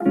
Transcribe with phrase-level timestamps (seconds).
[0.00, 0.10] You're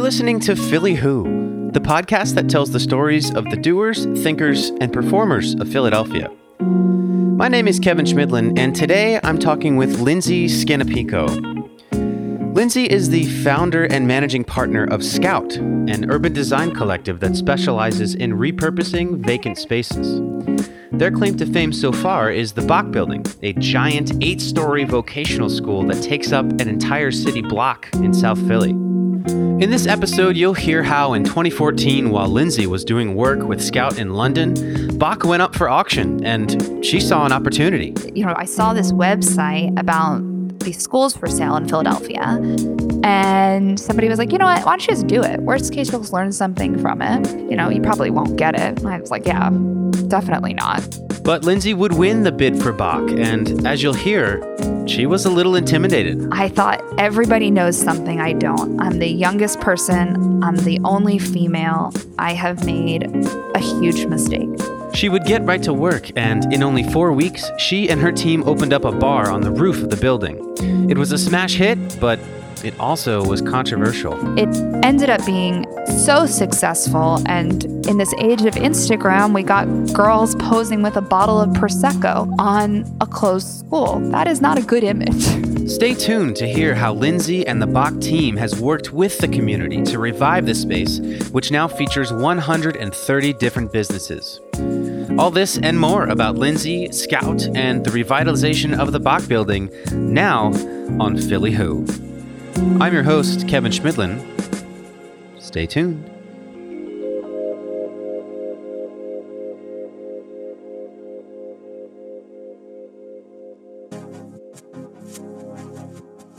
[0.00, 4.92] listening to Philly Who, the podcast that tells the stories of the doers, thinkers, and
[4.92, 6.30] performers of Philadelphia.
[6.60, 11.53] My name is Kevin Schmidlin, and today I'm talking with Lindsey Scannapieco.
[12.54, 18.14] Lindsey is the founder and managing partner of Scout, an urban design collective that specializes
[18.14, 20.22] in repurposing vacant spaces.
[20.92, 25.50] Their claim to fame so far is the Bok Building, a giant eight story vocational
[25.50, 28.70] school that takes up an entire city block in South Philly.
[28.70, 33.98] In this episode, you'll hear how in 2014, while Lindsey was doing work with Scout
[33.98, 37.96] in London, Bok went up for auction and she saw an opportunity.
[38.14, 40.22] You know, I saw this website about
[40.64, 42.40] these schools for sale in Philadelphia.
[43.04, 44.64] And somebody was like, you know what?
[44.64, 45.40] Why don't you just do it?
[45.40, 47.26] Worst case, you'll learn something from it.
[47.50, 48.84] You know, you probably won't get it.
[48.84, 49.50] I was like, yeah,
[50.08, 50.98] definitely not.
[51.22, 54.42] But Lindsey would win the bid for Bok, and as you'll hear,
[54.86, 56.28] she was a little intimidated.
[56.32, 58.78] I thought everybody knows something I don't.
[58.78, 61.94] I'm the youngest person, I'm the only female.
[62.18, 63.04] I have made
[63.54, 64.50] a huge mistake.
[64.94, 68.44] She would get right to work, and in only four weeks, she and her team
[68.44, 70.38] opened up a bar on the roof of the building.
[70.88, 72.20] It was a smash hit, but
[72.62, 74.14] it also was controversial.
[74.38, 74.48] It
[74.84, 80.80] ended up being so successful, and in this age of Instagram, we got girls posing
[80.80, 83.98] with a bottle of Prosecco on a closed school.
[84.10, 85.24] That is not a good image.
[85.68, 89.82] Stay tuned to hear how Lindsey and the Bok team has worked with the community
[89.84, 94.40] to revive the space, which now features 130 different businesses.
[95.16, 100.46] All this and more about Lindsey, Scout, and the revitalization of the Bok building now
[100.98, 101.86] on Philly Who.
[102.80, 104.20] I'm your host, Kevin Schmidlin.
[105.40, 106.10] Stay tuned.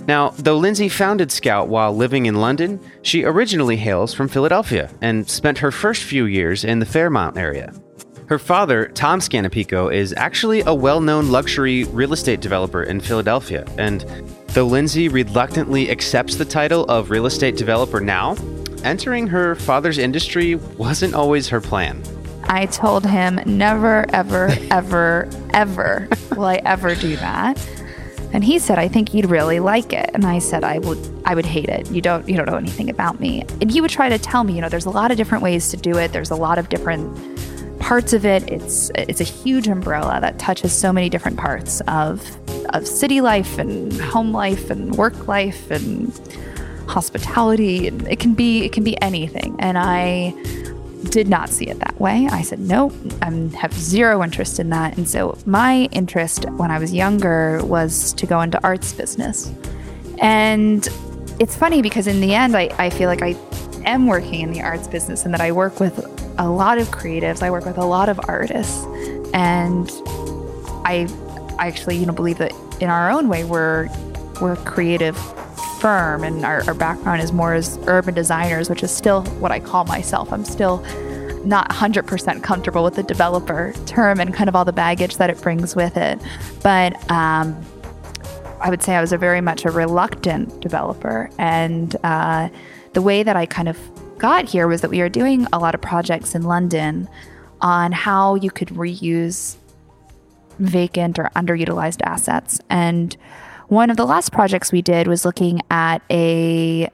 [0.06, 5.28] Now, though Lindsey founded Scout while living in London, she originally hails from Philadelphia and
[5.30, 7.74] spent her first few years in the Fairmount area.
[8.28, 13.66] Her father, Tom Scannapieco, is actually a well known luxury real estate developer in Philadelphia.
[13.78, 14.02] And
[14.48, 18.36] though Lindsey reluctantly accepts the title of real estate developer now,
[18.84, 22.02] entering her father's industry wasn't always her plan.
[22.46, 27.64] I told him, never, ever, ever, ever will I ever do that.
[28.34, 30.10] And he said, I think you'd really like it.
[30.16, 31.92] And I said, I would I would hate it.
[31.92, 33.44] You don't you don't know anything about me.
[33.62, 35.70] And he would try to tell me, you know, there's a lot of different ways
[35.70, 36.12] to do it.
[36.12, 37.16] There's a lot of different
[37.80, 38.50] parts of it.
[38.50, 42.26] It's it's a huge umbrella that touches so many different parts of
[42.74, 46.12] of city life and home life and work life and
[46.88, 47.88] hospitality.
[47.88, 49.56] It can be it can be anything.
[49.60, 50.34] And I
[51.06, 52.28] did not see it that way.
[52.32, 54.98] I said, nope, I have zero interest in that.
[54.98, 59.52] And so my interest when I was younger was to go into arts business.
[60.20, 60.88] And
[61.40, 63.34] it's funny because in the end, I, I feel like I
[63.86, 66.00] am working in the arts business and that I work with
[66.38, 67.42] a lot of creatives.
[67.42, 68.84] I work with a lot of artists.
[69.34, 69.90] And
[70.86, 71.08] I,
[71.60, 73.90] I actually, you know, believe that in our own way, we're,
[74.42, 75.18] we're creative
[75.80, 79.60] firm and our, our background is more as urban designers, which is still what I
[79.60, 80.32] call myself.
[80.32, 80.84] I'm still
[81.46, 85.40] not 100% comfortable with the developer term and kind of all the baggage that it
[85.42, 86.20] brings with it.
[86.64, 87.64] But um,
[88.60, 91.30] I would say I was a very much a reluctant developer.
[91.38, 92.50] And uh,
[92.96, 93.78] the way that I kind of
[94.18, 97.08] got here was that we were doing a lot of projects in London
[97.62, 99.58] on how you could reuse
[100.60, 102.60] vacant or underutilized assets.
[102.70, 103.16] And
[103.68, 106.90] one of the last projects we did was looking at a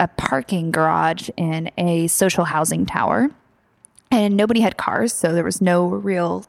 [0.00, 3.30] a parking garage in a social housing tower.
[4.10, 6.46] And nobody had cars, so there was no real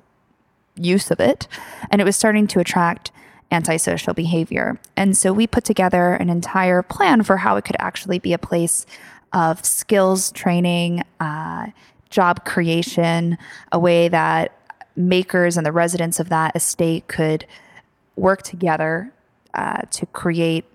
[0.75, 1.47] use of it.
[1.91, 3.11] And it was starting to attract
[3.51, 4.79] antisocial behavior.
[4.95, 8.37] And so we put together an entire plan for how it could actually be a
[8.37, 8.85] place
[9.33, 11.67] of skills training, uh,
[12.09, 13.37] job creation,
[13.71, 14.57] a way that
[14.95, 17.45] makers and the residents of that estate could
[18.15, 19.11] work together
[19.53, 20.65] uh, to create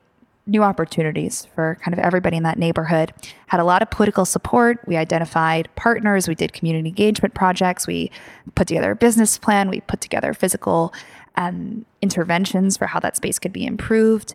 [0.46, 3.12] new opportunities for kind of everybody in that neighborhood.
[3.46, 4.80] Had a lot of political support.
[4.86, 6.26] We identified partners.
[6.26, 7.86] We did community engagement projects.
[7.86, 8.10] We
[8.54, 9.70] put together a business plan.
[9.70, 10.92] We put together physical
[11.36, 14.34] um, interventions for how that space could be improved.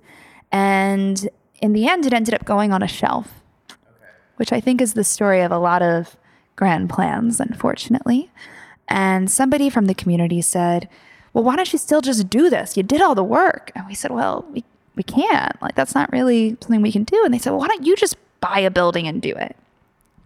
[0.51, 1.27] And
[1.62, 3.80] in the end, it ended up going on a shelf, okay.
[4.38, 6.15] which I think is the story of a lot of
[6.56, 8.31] grand plans, unfortunately.
[8.88, 10.88] And somebody from the community said,
[11.33, 12.77] well, why don't you still just do this?
[12.77, 13.71] You did all the work.
[13.75, 14.63] And we said, well, we,
[14.95, 15.62] we can't.
[15.62, 17.25] Like, that's not really something we can do.
[17.25, 19.56] And they said, well, why don't you just buy a building and do it?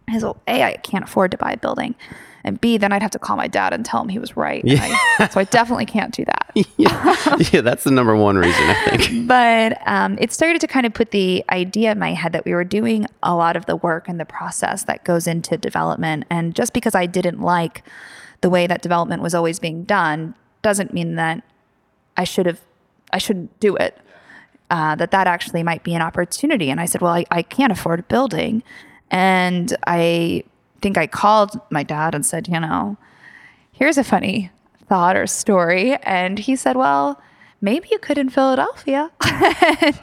[0.07, 1.95] I said, well, A, I can't afford to buy a building.
[2.43, 4.63] And B, then I'd have to call my dad and tell him he was right.
[4.63, 6.51] And I- so I definitely can't do that.
[6.77, 7.37] yeah.
[7.51, 9.27] yeah, that's the number one reason I think.
[9.27, 12.53] but um, it started to kind of put the idea in my head that we
[12.53, 16.25] were doing a lot of the work and the process that goes into development.
[16.29, 17.83] And just because I didn't like
[18.41, 21.43] the way that development was always being done doesn't mean that
[22.17, 22.61] I should have,
[23.11, 23.97] I shouldn't do it.
[24.71, 26.69] Uh, that that actually might be an opportunity.
[26.69, 28.61] And I said, well, I, I can't afford a building.
[29.09, 30.43] And I
[30.81, 32.97] think I called my dad and said, you know,
[33.71, 34.51] here's a funny
[34.87, 35.95] thought or story.
[36.03, 37.21] And he said, well,
[37.61, 39.11] maybe you could in Philadelphia.
[39.81, 39.99] and,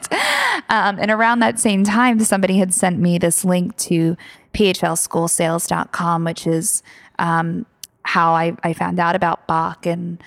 [0.69, 4.15] um, and around that same time, somebody had sent me this link to
[4.53, 6.83] phlschoolsales.com, which is
[7.19, 7.65] um,
[8.03, 9.85] how I, I found out about Bok.
[9.85, 10.21] And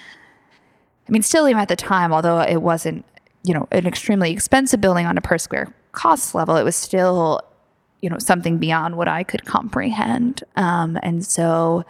[1.08, 3.04] I mean, Stillium at the time, although it wasn't,
[3.42, 7.40] you know, an extremely expensive building on a per square cost level, it was still,
[8.02, 10.42] you know, something beyond what I could comprehend.
[10.56, 11.84] Um, and so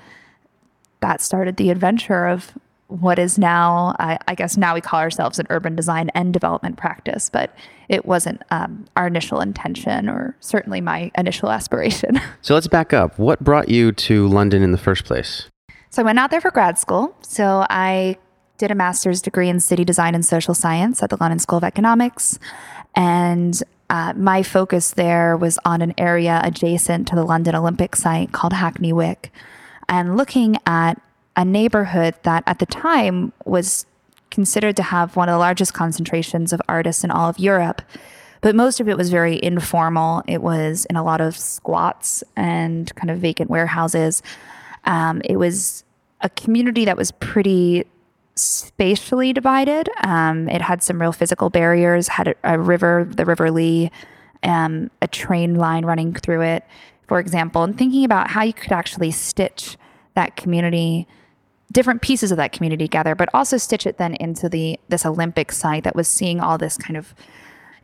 [1.00, 2.52] that started the adventure of
[2.88, 6.76] what is now, I, I guess now we call ourselves an urban design and development
[6.76, 7.54] practice, but
[7.88, 12.20] it wasn't um, our initial intention or certainly my initial aspiration.
[12.42, 13.18] So let's back up.
[13.18, 15.48] What brought you to London in the first place?
[15.90, 17.14] So I went out there for grad school.
[17.22, 18.16] So I
[18.58, 21.64] did a master's degree in city design and social science at the London School of
[21.64, 22.38] Economics.
[22.94, 23.60] And
[23.90, 28.52] uh, my focus there was on an area adjacent to the London Olympic site called
[28.52, 29.32] Hackney Wick
[29.88, 30.94] and looking at
[31.36, 33.86] a neighborhood that at the time was
[34.30, 37.82] considered to have one of the largest concentrations of artists in all of Europe.
[38.42, 40.22] But most of it was very informal.
[40.28, 44.22] It was in a lot of squats and kind of vacant warehouses.
[44.84, 45.82] Um, it was
[46.20, 47.86] a community that was pretty
[48.40, 49.88] spatially divided.
[50.02, 53.90] Um, it had some real physical barriers, had a, a river, the River Lee,
[54.42, 56.64] um, a train line running through it,
[57.06, 59.76] for example, and thinking about how you could actually stitch
[60.14, 61.06] that community,
[61.72, 65.52] different pieces of that community together, but also stitch it then into the this Olympic
[65.52, 67.14] site that was seeing all this kind of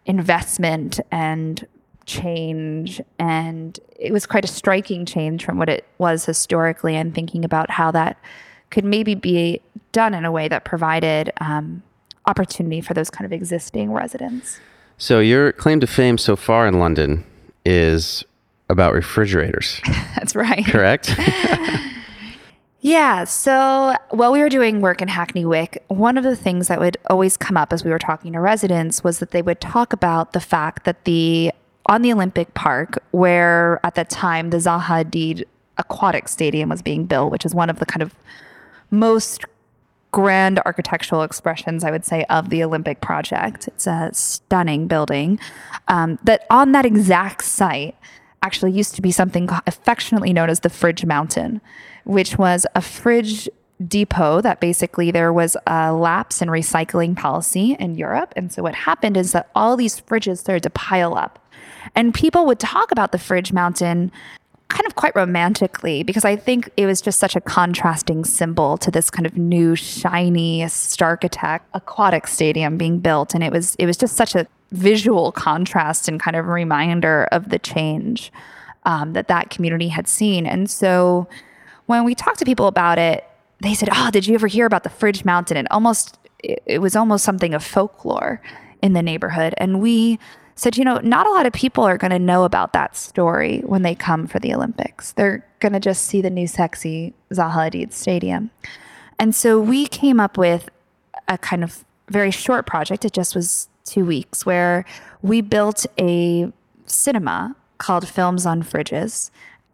[0.07, 1.67] investment and
[2.07, 7.45] change and it was quite a striking change from what it was historically and thinking
[7.45, 8.17] about how that
[8.71, 9.61] could maybe be
[9.97, 11.83] done in a way that provided um,
[12.27, 14.61] opportunity for those kind of existing residents.
[14.99, 17.25] So your claim to fame so far in London
[17.65, 18.25] is
[18.69, 19.81] about refrigerators,
[20.17, 20.65] That's right.
[20.67, 21.15] correct?
[22.81, 23.25] Yeah.
[23.25, 26.97] So while we were doing work in Hackney Wick, one of the things that would
[27.11, 30.35] always come up as we were talking to residents was that they would talk about
[30.35, 31.51] the fact that the
[31.87, 35.45] on the Olympic Park, where at that time the Zaha Hadid
[35.79, 38.15] Aquatic Stadium was being built, which is one of the kind of
[38.93, 39.45] most
[40.13, 43.69] grand architectural expressions, I would say, of the Olympic project.
[43.69, 45.39] It's a stunning building.
[45.89, 47.97] Um, that on that exact site
[48.43, 51.61] actually used to be something affectionately known as the Fridge Mountain,
[52.05, 53.49] which was a fridge
[53.87, 58.33] depot that basically there was a lapse in recycling policy in Europe.
[58.37, 61.45] And so what happened is that all these fridges started to pile up.
[61.95, 64.13] And people would talk about the Fridge Mountain
[64.69, 68.91] kind of quite romantically because I think it was just such a contrasting symbol to
[68.91, 73.35] this kind of new shiny starchitect aquatic stadium being built.
[73.35, 77.51] And it was it was just such a visual contrast and kind of reminder of
[77.51, 78.33] the change
[78.85, 80.47] um, that that community had seen.
[80.47, 81.29] And so
[81.87, 83.25] when we talked to people about it
[83.61, 85.57] they said oh did you ever hear about the fridge mountain?
[85.57, 88.43] And almost it, it was almost something of folklore
[88.83, 89.55] in the neighborhood.
[89.59, 90.19] And we
[90.57, 93.61] said, you know, not a lot of people are going to know about that story
[93.61, 95.13] when they come for the Olympics.
[95.13, 98.51] They're going to just see the new sexy Zaha Hadid Stadium.
[99.19, 100.71] And so we came up with
[101.29, 103.05] a kind of very short project.
[103.05, 104.85] It just was two weeks where
[105.23, 106.51] we built a
[106.87, 109.31] cinema called Films on Fridges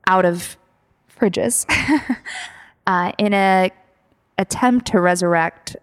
[0.06, 0.56] out of
[1.16, 1.64] fridges
[2.86, 3.70] uh, in a
[4.38, 5.76] attempt to resurrect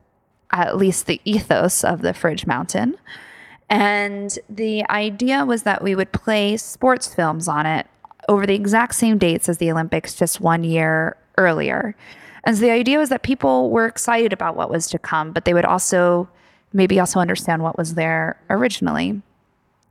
[0.52, 2.98] at least the ethos of the Fridge Mountain.
[3.70, 7.88] And the idea was that we would play sports films on it
[8.28, 11.96] over the exact same dates as the Olympics, just one year earlier.
[12.44, 15.46] And so the idea was that people were excited about what was to come, but
[15.46, 16.30] they would also
[16.74, 19.22] maybe also understand what was there originally.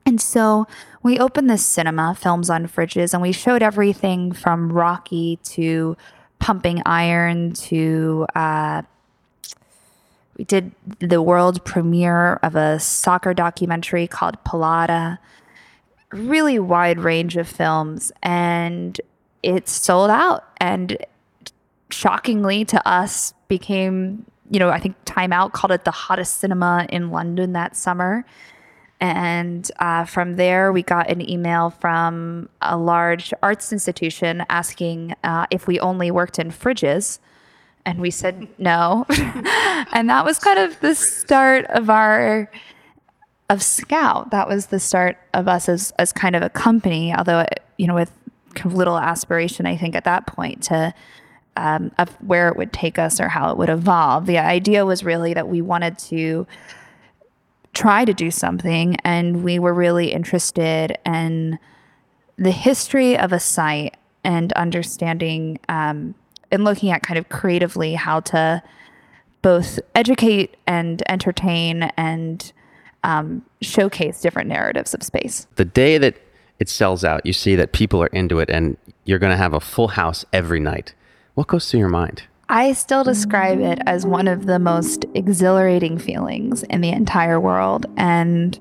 [0.06, 0.66] And so
[1.02, 5.96] we opened this cinema, Films on Fridges, and we showed everything from Rocky to
[6.38, 8.82] Pumping Iron to uh,
[10.38, 15.18] we did the world premiere of a soccer documentary called Pelada.
[16.12, 18.98] Really wide range of films, and
[19.42, 20.44] it sold out.
[20.58, 20.96] And
[21.90, 26.86] shockingly to us, became you know I think Time Out called it the hottest cinema
[26.88, 28.24] in London that summer.
[29.00, 35.46] And uh, from there, we got an email from a large arts institution asking uh,
[35.50, 37.20] if we only worked in fridges.
[37.88, 39.06] And we said no.
[39.94, 42.50] and that was kind of the start of our
[43.48, 44.30] of Scout.
[44.30, 47.46] That was the start of us as as kind of a company, although
[47.78, 48.12] you know with
[48.54, 50.92] kind of little aspiration, I think at that point to
[51.56, 54.26] um, of where it would take us or how it would evolve.
[54.26, 56.46] The idea was really that we wanted to
[57.72, 61.58] try to do something, and we were really interested in
[62.36, 66.14] the history of a site and understanding um,
[66.50, 68.62] and looking at kind of creatively how to
[69.42, 72.52] both educate and entertain and
[73.04, 75.46] um, showcase different narratives of space.
[75.56, 76.16] The day that
[76.58, 79.54] it sells out, you see that people are into it and you're going to have
[79.54, 80.94] a full house every night.
[81.34, 82.24] What goes through your mind?
[82.48, 87.86] I still describe it as one of the most exhilarating feelings in the entire world.
[87.96, 88.58] And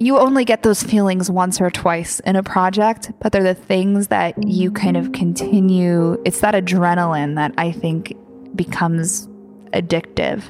[0.00, 4.08] you only get those feelings once or twice in a project, but they're the things
[4.08, 6.20] that you kind of continue.
[6.24, 8.16] It's that adrenaline that I think
[8.54, 9.26] becomes
[9.72, 10.44] addictive.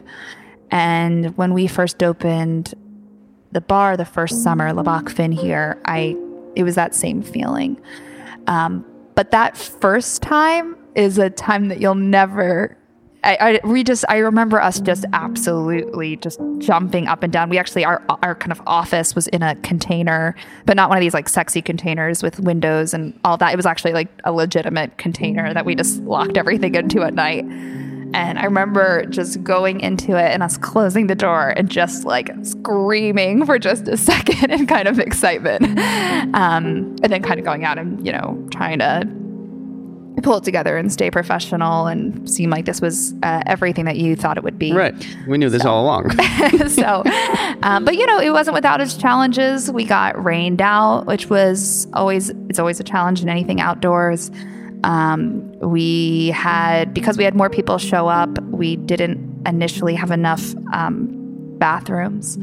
[0.70, 2.74] And when we first opened
[3.52, 6.16] the bar the first summer, Le Bok Fin here, I
[6.54, 7.80] it was that same feeling.
[8.46, 12.77] Um, but that first time is a time that you'll never.
[13.24, 17.48] I, I we just I remember us just absolutely just jumping up and down.
[17.48, 20.34] We actually our our kind of office was in a container,
[20.66, 23.52] but not one of these like sexy containers with windows and all that.
[23.52, 27.44] It was actually like a legitimate container that we just locked everything into at night.
[28.14, 32.30] And I remember just going into it and us closing the door and just like
[32.42, 35.78] screaming for just a second in kind of excitement.
[36.34, 39.06] Um, and then kind of going out and, you know, trying to
[40.22, 44.16] pull it together and stay professional and seem like this was uh, everything that you
[44.16, 44.72] thought it would be.
[44.72, 44.94] Right.
[45.26, 46.10] We knew this So- all along.
[46.68, 47.02] so,
[47.62, 49.70] um, but you know, it wasn't without its challenges.
[49.70, 54.30] We got rained out, which was always it's always a challenge in anything outdoors.
[54.84, 58.38] Um, we had because we had more people show up.
[58.44, 61.08] We didn't initially have enough um,
[61.58, 62.38] bathrooms.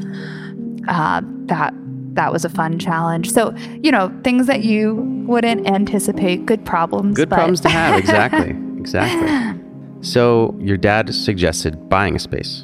[0.88, 1.74] Uh, that
[2.16, 3.32] that was a fun challenge.
[3.32, 4.96] So you know, things that you
[5.28, 6.46] wouldn't anticipate.
[6.46, 7.16] Good problems.
[7.16, 8.00] Good but- problems to have.
[8.00, 8.56] Exactly.
[8.86, 9.60] Exactly.
[10.02, 12.64] So your dad suggested buying a space.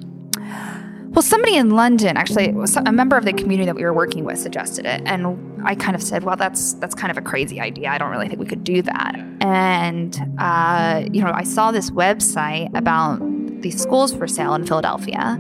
[1.12, 2.56] Well, somebody in London, actually,
[2.86, 5.94] a member of the community that we were working with, suggested it, and I kind
[5.94, 7.90] of said, "Well, that's that's kind of a crazy idea.
[7.90, 11.90] I don't really think we could do that." And uh, you know, I saw this
[11.90, 13.20] website about
[13.62, 15.38] these schools for sale in Philadelphia,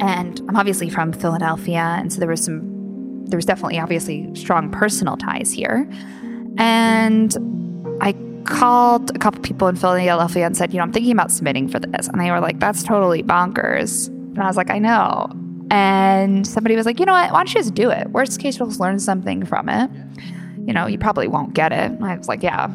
[0.00, 2.79] and I'm obviously from Philadelphia, and so there was some,
[3.30, 5.88] there was definitely obviously strong personal ties here,
[6.58, 7.36] and
[8.00, 8.12] I
[8.44, 11.78] called a couple people in Philadelphia and said, you know, I'm thinking about submitting for
[11.78, 12.08] this.
[12.08, 14.08] And they were like, that's totally bonkers.
[14.08, 15.30] And I was like, I know.
[15.70, 17.30] And somebody was like, you know what?
[17.32, 18.10] Why don't you just do it?
[18.10, 19.90] Worst case, you'll learn something from it.
[20.66, 21.90] You know, you probably won't get it.
[21.90, 22.68] And I was like, yeah,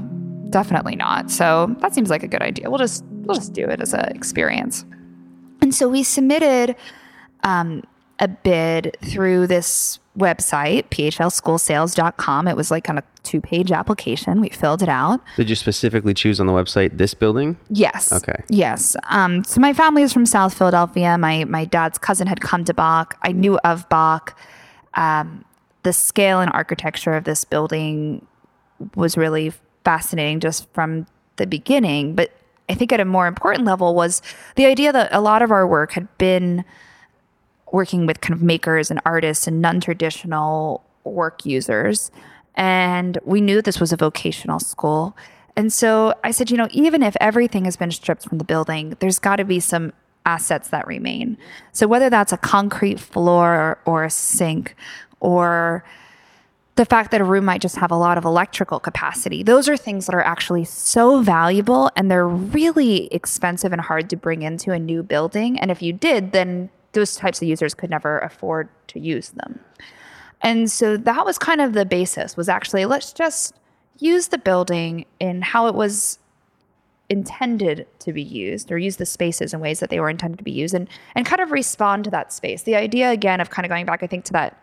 [0.49, 1.29] definitely not.
[1.29, 2.69] So that seems like a good idea.
[2.69, 4.85] We'll just we'll just do it as an experience.
[5.61, 6.75] And so we submitted
[7.43, 7.83] um,
[8.19, 12.47] a bid through this website, phlschoolsales.com.
[12.47, 14.41] It was like kind of two page application.
[14.41, 15.21] We filled it out.
[15.35, 17.57] Did you specifically choose on the website this building?
[17.69, 18.13] Yes.
[18.13, 18.43] Okay.
[18.49, 18.95] Yes.
[19.09, 21.17] Um, so my family is from South Philadelphia.
[21.17, 23.17] My my dad's cousin had come to Bok.
[23.21, 24.37] I knew of Bok.
[24.93, 25.43] Um,
[25.83, 28.25] the scale and architecture of this building
[28.95, 29.53] was really
[29.83, 31.05] fascinating just from
[31.35, 32.15] the beginning.
[32.15, 32.31] But
[32.67, 34.21] I think at a more important level was
[34.55, 36.65] the idea that a lot of our work had been
[37.75, 42.09] working with kind of makers and artists and non-traditional work users
[42.55, 45.15] and we knew this was a vocational school
[45.55, 48.95] and so i said you know even if everything has been stripped from the building
[48.99, 49.91] there's got to be some
[50.25, 51.37] assets that remain
[51.73, 54.75] so whether that's a concrete floor or a sink
[55.19, 55.83] or
[56.75, 59.43] the fact that a room might just have a lot of electrical capacity.
[59.43, 64.17] Those are things that are actually so valuable and they're really expensive and hard to
[64.17, 65.57] bring into a new building.
[65.57, 69.59] And if you did, then those types of users could never afford to use them.
[70.41, 73.55] And so that was kind of the basis was actually let's just
[73.99, 76.19] use the building in how it was
[77.07, 80.43] intended to be used or use the spaces in ways that they were intended to
[80.43, 82.63] be used and and kind of respond to that space.
[82.63, 84.61] The idea again of kind of going back I think to that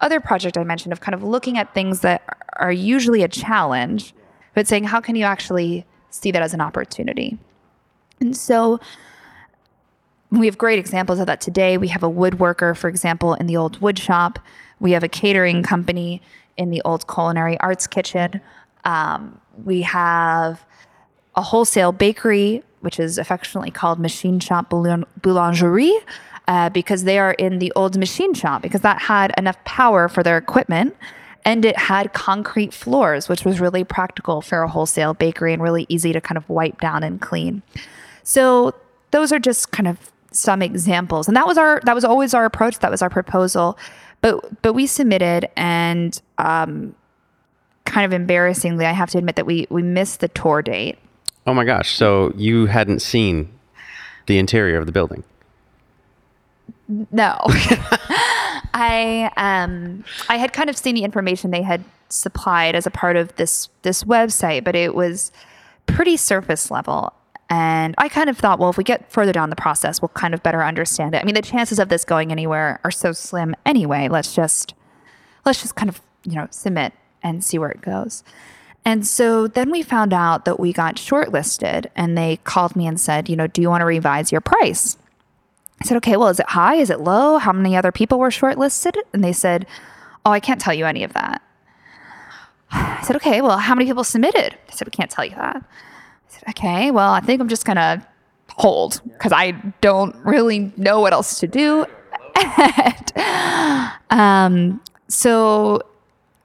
[0.00, 2.22] other project I mentioned of kind of looking at things that
[2.56, 4.14] are usually a challenge,
[4.54, 7.38] but saying, how can you actually see that as an opportunity?
[8.20, 8.80] And so
[10.30, 11.78] we have great examples of that today.
[11.78, 14.38] We have a woodworker, for example, in the old wood shop.
[14.80, 16.20] We have a catering company
[16.56, 18.40] in the old culinary arts kitchen.
[18.84, 20.64] Um, we have
[21.34, 25.98] a wholesale bakery, which is affectionately called Machine Shop Boulangerie,
[26.48, 30.22] uh, because they are in the old machine shop because that had enough power for
[30.22, 30.96] their equipment
[31.44, 35.86] and it had concrete floors, which was really practical for a wholesale bakery and really
[35.88, 37.62] easy to kind of wipe down and clean.
[38.24, 38.74] So
[39.12, 42.44] those are just kind of some examples, and that was our that was always our
[42.44, 42.78] approach.
[42.80, 43.78] That was our proposal,
[44.20, 46.20] but but we submitted and.
[46.38, 46.94] Um,
[47.86, 50.98] kind of embarrassingly, I have to admit that we we missed the tour date.
[51.46, 51.94] Oh my gosh!
[51.94, 53.48] So you hadn't seen
[54.26, 55.24] the interior of the building?
[56.88, 57.38] No.
[58.74, 63.16] I um I had kind of seen the information they had supplied as a part
[63.16, 65.32] of this this website, but it was
[65.86, 67.12] pretty surface level.
[67.48, 70.34] And I kind of thought, well, if we get further down the process, we'll kind
[70.34, 71.22] of better understand it.
[71.22, 74.08] I mean, the chances of this going anywhere are so slim anyway.
[74.08, 74.74] Let's just
[75.44, 78.24] let's just kind of, you know, submit and see where it goes.
[78.84, 83.00] And so then we found out that we got shortlisted and they called me and
[83.00, 84.96] said, you know, do you want to revise your price?
[85.80, 86.76] I said, okay, well, is it high?
[86.76, 87.38] Is it low?
[87.38, 88.96] How many other people were shortlisted?
[89.12, 89.66] And they said,
[90.24, 91.42] oh, I can't tell you any of that.
[92.70, 94.56] I said, okay, well, how many people submitted?
[94.66, 95.62] They said, we can't tell you that.
[96.28, 98.06] I said, okay, well, I think I'm just going to
[98.50, 101.86] hold because I don't really know what else to do.
[102.36, 103.12] and,
[104.10, 105.82] um, so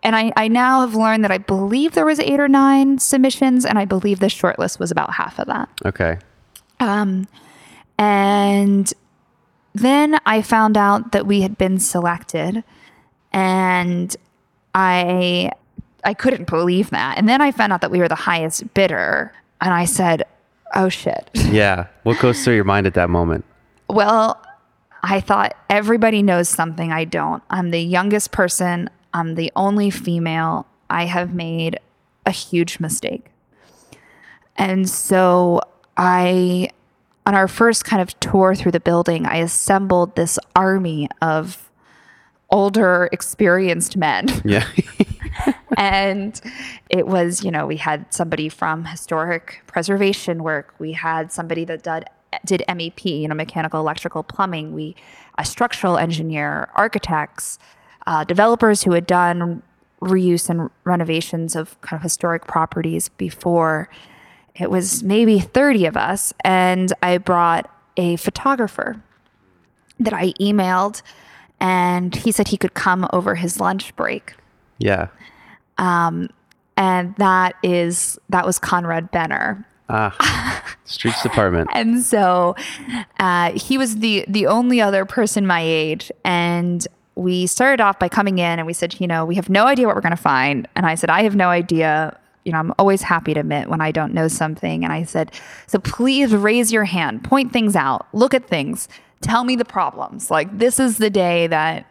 [0.03, 3.65] and I, I now have learned that I believe there was eight or nine submissions,
[3.65, 5.69] and I believe the shortlist was about half of that.
[5.85, 6.17] Okay.
[6.79, 7.27] Um,
[7.99, 8.91] and
[9.73, 12.63] then I found out that we had been selected,
[13.31, 14.15] and
[14.73, 15.51] I
[16.03, 17.17] I couldn't believe that.
[17.17, 20.23] And then I found out that we were the highest bidder, and I said,
[20.75, 21.87] "Oh shit." Yeah.
[22.03, 23.43] What goes through your mind at that moment?
[23.89, 24.41] Well,
[25.03, 27.43] I thought everybody knows something I don't.
[27.49, 28.89] I'm the youngest person.
[29.13, 30.65] I'm the only female.
[30.89, 31.77] I have made
[32.25, 33.25] a huge mistake.
[34.55, 35.59] And so
[35.97, 36.69] I,
[37.25, 41.69] on our first kind of tour through the building, I assembled this army of
[42.49, 44.27] older, experienced men.
[44.45, 44.67] Yeah.
[45.77, 46.39] and
[46.89, 50.73] it was, you know, we had somebody from historic preservation work.
[50.79, 52.05] We had somebody that did
[52.45, 54.73] did MEP, you know, mechanical, electrical, plumbing.
[54.73, 54.95] We
[55.37, 57.59] a structural engineer, architects,
[58.07, 59.63] uh, developers who had done
[60.01, 63.89] reuse and renovations of kind of historic properties before.
[64.55, 69.01] It was maybe 30 of us, and I brought a photographer
[69.99, 71.01] that I emailed,
[71.59, 74.33] and he said he could come over his lunch break.
[74.79, 75.07] Yeah.
[75.81, 76.29] Um,
[76.77, 79.67] and that is that was Conrad Benner.
[79.89, 81.69] Ah, streets department.
[81.73, 82.55] and so
[83.19, 88.07] uh, he was the the only other person my age, and we started off by
[88.07, 90.21] coming in and we said, you know, we have no idea what we're going to
[90.21, 90.67] find.
[90.75, 92.17] And I said, I have no idea.
[92.45, 94.83] You know, I'm always happy to admit when I don't know something.
[94.83, 95.31] And I said,
[95.67, 98.87] so please raise your hand, point things out, look at things,
[99.19, 100.31] tell me the problems.
[100.31, 101.85] Like, this is the day that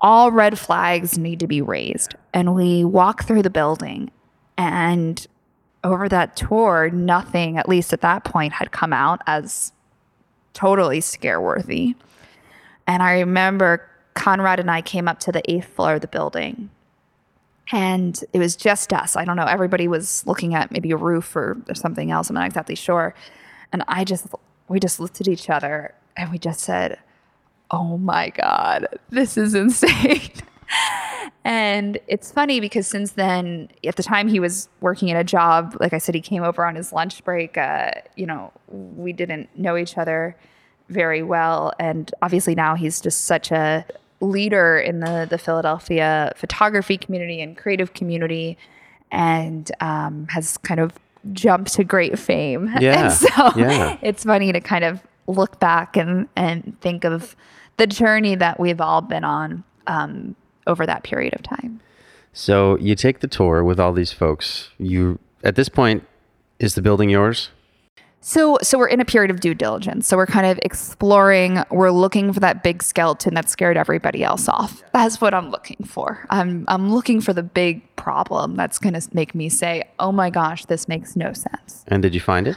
[0.00, 2.14] all red flags need to be raised.
[2.32, 4.10] And we walk through the building
[4.56, 5.26] and
[5.84, 9.72] over that tour, nothing, at least at that point, had come out as
[10.52, 11.94] totally scare worthy.
[12.86, 16.70] And I remember Conrad and I came up to the eighth floor of the building.
[17.72, 19.16] And it was just us.
[19.16, 19.44] I don't know.
[19.44, 22.30] Everybody was looking at maybe a roof or, or something else.
[22.30, 23.14] I'm not exactly sure.
[23.72, 24.26] And I just,
[24.68, 26.98] we just looked at each other and we just said,
[27.70, 30.30] Oh my God, this is insane.
[31.44, 35.76] and it's funny because since then, at the time he was working at a job,
[35.80, 37.56] like I said, he came over on his lunch break.
[37.56, 40.36] Uh, you know, we didn't know each other
[40.88, 41.72] very well.
[41.78, 43.84] And obviously now he's just such a
[44.20, 48.56] leader in the the Philadelphia photography community and creative community,
[49.10, 50.92] and um, has kind of
[51.32, 52.70] jumped to great fame.
[52.80, 53.98] Yeah, and so yeah.
[54.02, 57.36] it's funny to kind of look back and and think of
[57.76, 60.34] the journey that we've all been on um,
[60.66, 61.80] over that period of time.
[62.32, 64.70] So you take the tour with all these folks.
[64.78, 66.04] You at this point,
[66.58, 67.50] is the building yours?
[68.20, 70.08] So, so we're in a period of due diligence.
[70.08, 71.62] So we're kind of exploring.
[71.70, 74.82] We're looking for that big skeleton that scared everybody else off.
[74.92, 76.26] That's what I'm looking for.
[76.28, 80.30] I'm I'm looking for the big problem that's going to make me say, "Oh my
[80.30, 82.56] gosh, this makes no sense." And did you find it?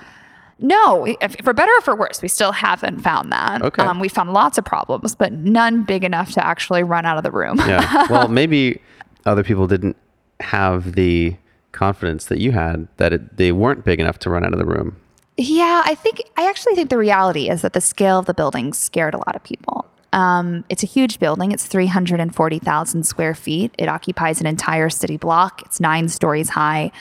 [0.59, 1.07] No,
[1.41, 3.61] for better or for worse, we still haven't found that.
[3.61, 3.81] Okay.
[3.81, 7.23] Um, we found lots of problems, but none big enough to actually run out of
[7.23, 7.57] the room.
[7.59, 8.07] Yeah.
[8.09, 8.81] Well, maybe
[9.25, 9.95] other people didn't
[10.39, 11.35] have the
[11.71, 14.65] confidence that you had that it, they weren't big enough to run out of the
[14.65, 14.97] room.
[15.37, 18.73] Yeah, I think I actually think the reality is that the scale of the building
[18.73, 19.85] scared a lot of people.
[20.11, 21.51] Um, it's a huge building.
[21.51, 23.73] It's 340,000 square feet.
[23.77, 25.61] It occupies an entire city block.
[25.65, 26.91] It's nine stories high.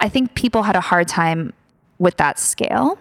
[0.00, 1.52] I think people had a hard time
[1.98, 2.98] with that scale.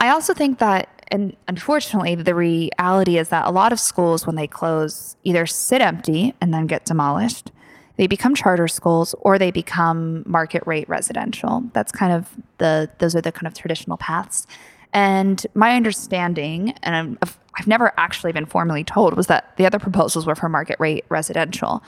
[0.00, 4.36] I also think that and unfortunately, the reality is that a lot of schools, when
[4.36, 7.50] they close, either sit empty and then get demolished,
[7.96, 11.64] they become charter schools, or they become market rate residential.
[11.72, 14.46] That's kind of the those are the kind of traditional paths.
[14.92, 19.78] And my understanding, and I've, I've never actually been formally told, was that the other
[19.78, 21.82] proposals were for market rate residential.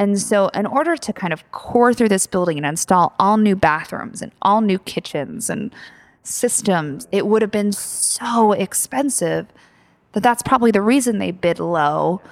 [0.00, 3.54] And so, in order to kind of core through this building and install all new
[3.54, 5.74] bathrooms and all new kitchens and
[6.22, 9.46] systems, it would have been so expensive
[10.12, 12.22] that that's probably the reason they bid low.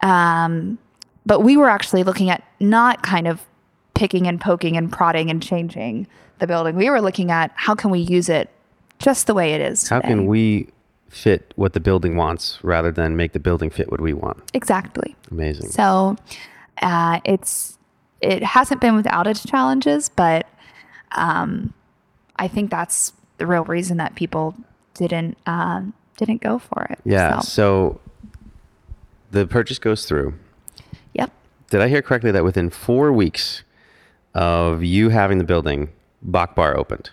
[0.00, 0.78] Um,
[1.24, 3.40] but we were actually looking at not kind of
[3.94, 6.08] picking and poking and prodding and changing
[6.40, 6.74] the building.
[6.74, 8.50] We were looking at how can we use it
[8.98, 9.88] just the way it is.
[9.88, 10.70] How can we
[11.08, 14.42] fit what the building wants rather than make the building fit what we want?
[14.54, 15.14] exactly?
[15.30, 15.68] Amazing.
[15.70, 16.16] So
[16.80, 17.78] uh, it's
[18.20, 20.46] it hasn't been without its challenges, but
[21.12, 21.74] um,
[22.36, 24.54] I think that's the real reason that people
[24.94, 25.82] didn't uh,
[26.16, 26.98] didn't go for it.
[27.04, 27.40] yeah.
[27.40, 28.00] So, So
[29.30, 30.34] the purchase goes through.
[31.14, 31.30] yep.
[31.70, 33.62] Did I hear correctly that within four weeks
[34.34, 35.88] of you having the building,
[36.22, 37.10] Bok Bar opened?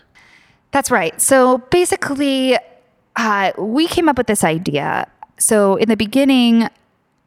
[0.70, 1.18] That's right.
[1.20, 2.56] So basically,
[3.16, 5.10] uh, we came up with this idea.
[5.38, 6.68] So in the beginning,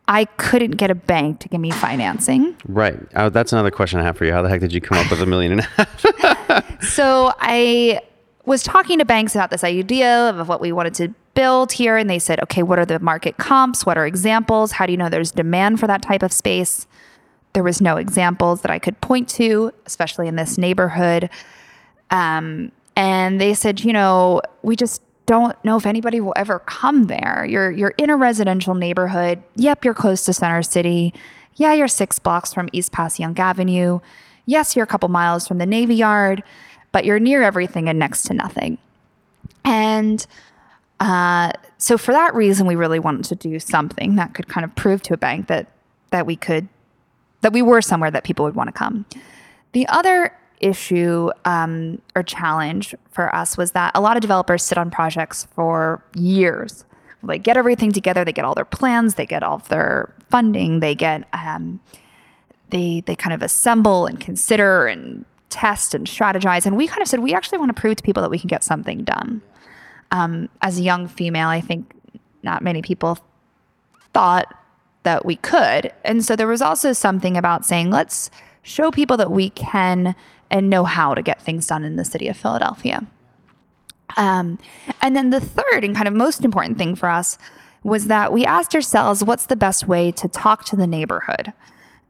[0.07, 2.55] I couldn't get a bank to give me financing.
[2.67, 2.99] Right.
[3.13, 4.33] Uh, that's another question I have for you.
[4.33, 6.81] How the heck did you come up with a million and a half?
[6.83, 8.01] So I
[8.45, 12.09] was talking to banks about this idea of what we wanted to build here, and
[12.09, 13.85] they said, okay, what are the market comps?
[13.85, 14.73] What are examples?
[14.73, 16.85] How do you know there's demand for that type of space?
[17.53, 21.29] There was no examples that I could point to, especially in this neighborhood.
[22.11, 27.07] Um, and they said, you know, we just don't know if anybody will ever come
[27.07, 27.45] there.
[27.49, 29.41] You're you're in a residential neighborhood.
[29.55, 31.13] Yep, you're close to Center City.
[31.55, 33.99] Yeah, you're six blocks from East Passyunk Avenue.
[34.45, 36.43] Yes, you're a couple miles from the Navy Yard,
[36.91, 38.77] but you're near everything and next to nothing.
[39.63, 40.25] And
[40.99, 44.75] uh, so for that reason, we really wanted to do something that could kind of
[44.75, 45.67] prove to a bank that
[46.11, 46.67] that we could
[47.41, 49.05] that we were somewhere that people would want to come.
[49.73, 54.77] The other issue um, or challenge for us was that a lot of developers sit
[54.77, 56.85] on projects for years.
[57.21, 60.79] They get everything together, they get all their plans, they get all of their funding,
[60.81, 61.79] they get um,
[62.69, 66.65] they they kind of assemble and consider and test and strategize.
[66.65, 68.47] And we kind of said we actually want to prove to people that we can
[68.47, 69.41] get something done.
[70.11, 71.93] Um, as a young female, I think
[72.41, 73.19] not many people
[74.13, 74.53] thought
[75.03, 75.93] that we could.
[76.03, 78.29] And so there was also something about saying, let's
[78.63, 80.15] show people that we can
[80.53, 83.05] and know how to get things done in the city of Philadelphia.
[84.15, 84.59] Um,
[85.01, 87.39] and then the third and kind of most important thing for us
[87.81, 91.53] was that we asked ourselves, what's the best way to talk to the neighborhood?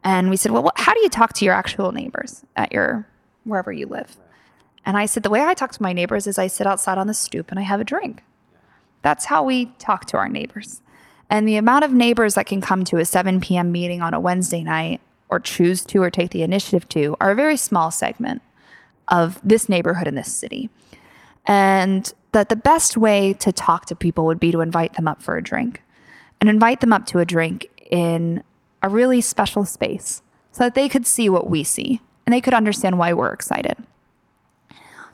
[0.03, 3.07] And we said, well, what, how do you talk to your actual neighbors at your
[3.45, 4.17] wherever you live?
[4.85, 7.07] And I said, the way I talk to my neighbors is I sit outside on
[7.07, 8.23] the stoop and I have a drink.
[9.03, 10.81] That's how we talk to our neighbors.
[11.29, 13.71] And the amount of neighbors that can come to a 7 p.m.
[13.71, 14.99] meeting on a Wednesday night
[15.33, 18.43] or choose to or take the initiative to are a very small segment
[19.07, 20.69] of this neighborhood in this city.
[21.47, 25.23] And that the best way to talk to people would be to invite them up
[25.23, 25.81] for a drink
[26.39, 28.43] and invite them up to a drink in
[28.83, 32.53] a really special space so that they could see what we see and they could
[32.53, 33.75] understand why we're excited.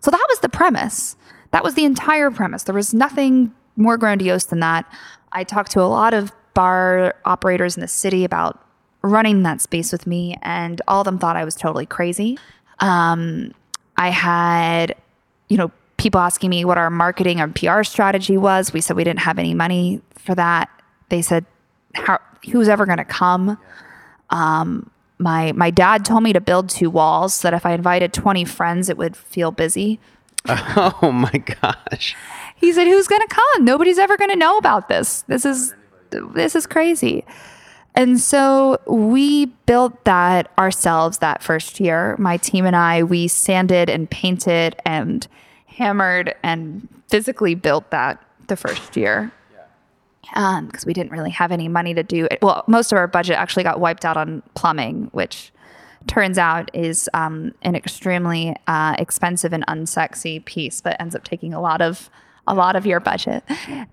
[0.01, 1.15] So that was the premise.
[1.51, 2.63] That was the entire premise.
[2.63, 4.85] There was nothing more grandiose than that.
[5.31, 8.65] I talked to a lot of bar operators in the city about
[9.01, 12.37] running that space with me, and all of them thought I was totally crazy.
[12.79, 13.53] Um,
[13.97, 14.95] I had,
[15.47, 18.73] you know, people asking me what our marketing and PR strategy was.
[18.73, 20.69] We said we didn't have any money for that.
[21.09, 21.45] They said,
[21.95, 22.19] How,
[22.51, 23.57] "Who's ever going to come?"
[24.29, 28.13] Um, my my dad told me to build two walls so that if I invited
[28.13, 29.99] 20 friends, it would feel busy.
[31.01, 32.15] Oh my gosh.
[32.55, 33.65] He said, "Who's going to come?
[33.65, 35.23] Nobody's ever going to know about this.
[35.23, 35.73] This is
[36.11, 37.25] this is crazy."
[37.99, 42.15] And so we built that ourselves that first year.
[42.17, 45.27] My team and I, we sanded and painted and
[45.65, 49.33] hammered and physically built that the first year
[50.21, 52.39] because um, we didn't really have any money to do it.
[52.41, 55.51] Well, most of our budget actually got wiped out on plumbing, which
[56.07, 61.53] turns out is um, an extremely uh, expensive and unsexy piece, but ends up taking
[61.53, 62.09] a lot of
[62.49, 63.43] a lot of your budget.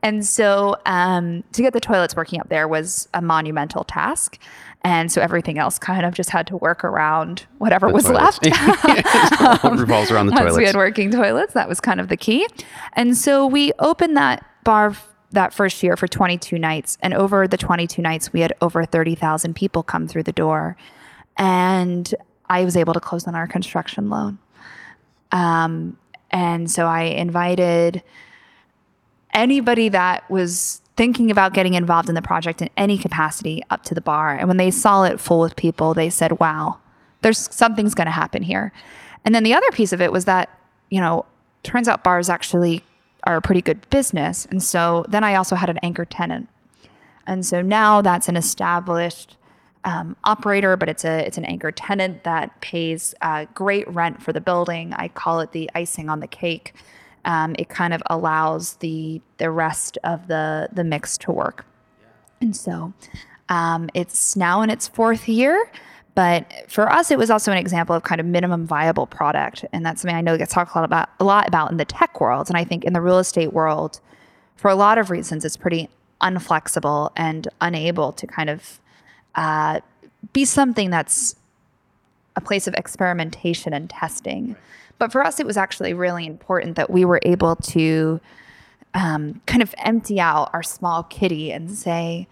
[0.03, 4.39] And so um, to get the toilets working up there was a monumental task.
[4.83, 8.41] And so everything else kind of just had to work around whatever The was toilets.
[8.43, 9.65] left.
[9.65, 12.47] All revolves around the Once we had working toilets, that was kind of the key.
[12.95, 16.99] And so we opened that bar f- that first year for 22 nights.
[17.03, 20.77] And over the 22 nights, we had over 30,000 people come through the door.
[21.37, 22.15] And
[22.49, 24.39] I was able to close on our construction loan.
[25.33, 25.99] Um,
[26.31, 28.03] and so I invited
[29.37, 33.95] anybody that was thinking about getting involved in the project in any capacity up to
[33.95, 34.35] the bar.
[34.35, 36.79] And when they saw it full with people, they said, wow,
[37.21, 38.73] there's something's going to happen here.
[39.25, 40.49] And then the other piece of it was that,
[40.91, 41.27] you know,
[41.63, 42.83] turns out bars actually
[43.25, 44.47] are a pretty good business.
[44.47, 46.49] And so then I also had an anchor tenant.
[47.27, 49.37] And so now that's an established
[49.85, 54.33] um, operator, but it's a it's an anchor tenant that pays uh, great rent for
[54.33, 54.93] the building.
[54.95, 56.75] I call it the icing on the cake.
[57.27, 61.67] Um, it kind of allows the the rest of the the mix to work,
[62.41, 62.93] and so
[63.49, 65.71] um, it's now in its fourth year.
[66.15, 69.85] But for us, it was also an example of kind of minimum viable product, and
[69.85, 72.21] that's something I know gets talked a lot about a lot about in the tech
[72.21, 74.01] world, and I think in the real estate world,
[74.57, 75.91] for a lot of reasons, it's pretty
[76.23, 78.81] unflexible and unable to kind of
[79.35, 79.81] uh,
[80.33, 81.37] be something that's
[82.37, 84.57] a place of experimentation and testing.
[84.99, 88.21] But for us, it was actually really important that we were able to
[88.95, 92.27] um, kind of empty out our small kitty and say,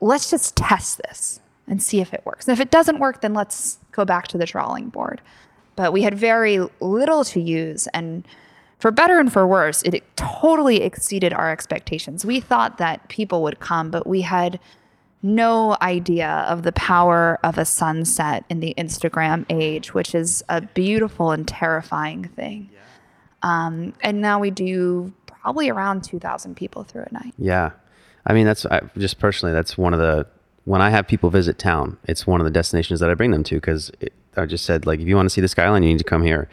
[0.00, 2.46] let's just test this and see if it works.
[2.46, 5.20] And if it doesn't work, then let's go back to the drawing board.
[5.76, 7.86] But we had very little to use.
[7.88, 8.26] And
[8.78, 12.24] for better and for worse, it totally exceeded our expectations.
[12.24, 14.58] We thought that people would come, but we had
[15.22, 20.60] no idea of the power of a sunset in the Instagram age, which is a
[20.60, 22.70] beautiful and terrifying thing.
[23.42, 27.34] Um, and now we do probably around 2,000 people through a night.
[27.38, 27.70] Yeah.
[28.26, 30.26] I mean, that's I, just personally, that's one of the,
[30.64, 33.44] when I have people visit town, it's one of the destinations that I bring them
[33.44, 33.90] to because
[34.36, 36.22] I just said, like, if you want to see the skyline, you need to come
[36.22, 36.48] here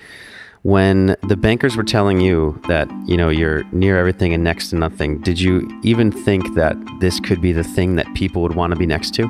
[0.68, 4.76] when the bankers were telling you that you know you're near everything and next to
[4.76, 8.74] nothing did you even think that this could be the thing that people would want
[8.74, 9.24] to be next to?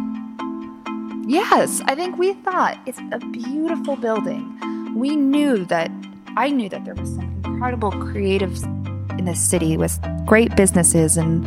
[1.28, 4.42] Yes i think we thought it's a beautiful building.
[4.96, 5.92] We knew that
[6.38, 8.64] i knew that there was some incredible creatives
[9.20, 11.46] in this city with great businesses and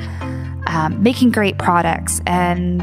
[0.69, 2.81] um, making great products and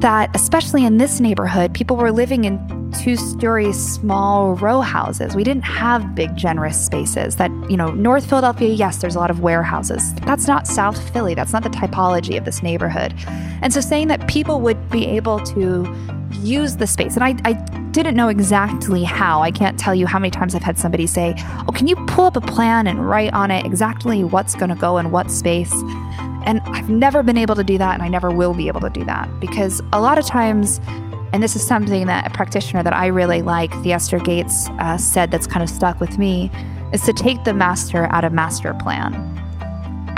[0.00, 5.34] that especially in this neighborhood people were living in two story small row houses.
[5.36, 7.36] We didn't have big, generous spaces.
[7.36, 10.14] That, you know, North Philadelphia, yes, there's a lot of warehouses.
[10.26, 11.34] That's not South Philly.
[11.34, 13.14] That's not the typology of this neighborhood.
[13.62, 15.84] And so saying that people would be able to
[16.32, 17.52] use the space, and I, I
[17.92, 19.42] didn't know exactly how.
[19.42, 21.34] I can't tell you how many times I've had somebody say,
[21.68, 24.74] Oh, can you pull up a plan and write on it exactly what's going to
[24.74, 25.72] go in what space?
[26.44, 28.90] And I've never been able to do that, and I never will be able to
[28.90, 30.80] do that because a lot of times,
[31.32, 35.30] and this is something that a practitioner that I really like, Theaster Gates, uh, said
[35.30, 36.50] that's kind of stuck with me,
[36.92, 39.14] is to take the master out of master plan.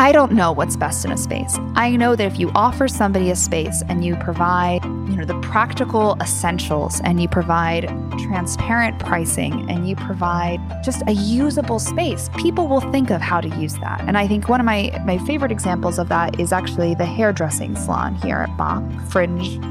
[0.02, 1.60] I don't know what's best in a space.
[1.76, 5.38] I know that if you offer somebody a space and you provide, you know, the
[5.42, 7.84] practical essentials and you provide
[8.18, 13.48] transparent pricing and you provide just a usable space, people will think of how to
[13.60, 14.00] use that.
[14.00, 17.76] And I think one of my my favorite examples of that is actually the hairdressing
[17.76, 19.62] salon here at Bok Fringe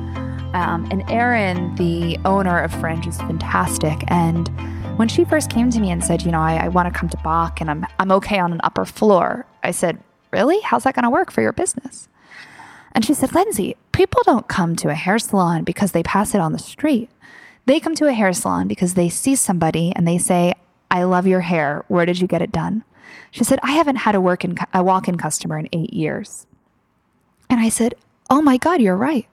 [0.54, 4.02] um, and Erin, the owner of Fringe, is fantastic.
[4.08, 4.48] And
[4.98, 7.10] when she first came to me and said, you know, I, I want to come
[7.10, 10.60] to Bok and I'm, I'm okay on an upper floor, I said, really?
[10.62, 12.08] How's that going to work for your business?
[12.94, 16.42] And she said, Lindsey, people don't come to a hair salon because they pass it
[16.42, 17.10] on the street.
[17.66, 20.54] They come to a hair salon because they see somebody and they say,
[20.90, 21.86] I love your hair.
[21.88, 22.84] Where did you get it done?
[23.30, 26.46] She said, I haven't had a work in, a walk-in customer in eight years.
[27.50, 27.96] And I said,
[28.30, 29.28] Oh my God, you're right.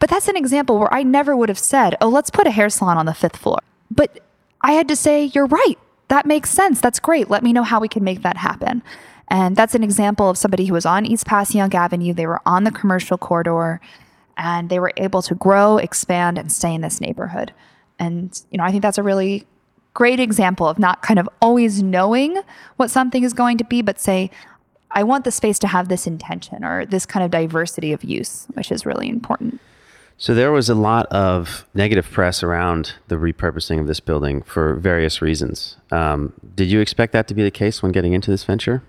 [0.00, 2.70] But that's an example where I never would have said, oh, let's put a hair
[2.70, 3.58] salon on the fifth floor.
[3.90, 4.20] But
[4.62, 5.78] I had to say, you're right.
[6.08, 6.80] That makes sense.
[6.80, 7.30] That's great.
[7.30, 8.82] Let me know how we can make that happen.
[9.28, 12.14] And that's an example of somebody who was on East Passyunk Avenue.
[12.14, 13.80] They were on the commercial corridor
[14.36, 17.52] and they were able to grow, expand, and stay in this neighborhood.
[17.98, 19.46] And, you know, I think that's a really
[19.92, 22.40] great example of not kind of always knowing
[22.76, 24.30] what something is going to be, but say,
[24.92, 28.46] I want the space to have this intention or this kind of diversity of use,
[28.54, 29.60] which is really important.
[30.16, 34.74] So there was a lot of negative press around the repurposing of this building for
[34.74, 35.76] various reasons.
[35.92, 38.82] Um, did you expect that to be the case when getting into this venture?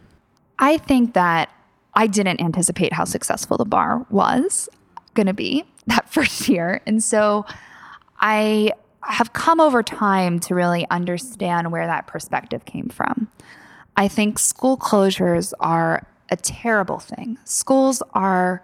[0.60, 1.50] I think that
[1.94, 4.70] I didn't anticipate how successful the bar was
[5.14, 6.82] going to be that first year.
[6.86, 7.46] And so
[8.20, 13.30] I have come over time to really understand where that perspective came from.
[13.96, 17.38] I think school closures are a terrible thing.
[17.44, 18.64] Schools are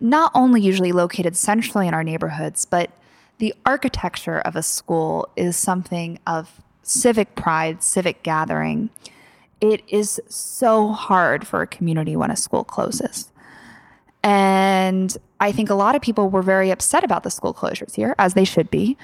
[0.00, 2.90] not only usually located centrally in our neighborhoods, but
[3.38, 8.90] the architecture of a school is something of civic pride, civic gathering.
[9.60, 13.32] It is so hard for a community when a school closes.
[14.22, 18.14] And I think a lot of people were very upset about the school closures here,
[18.18, 18.96] as they should be.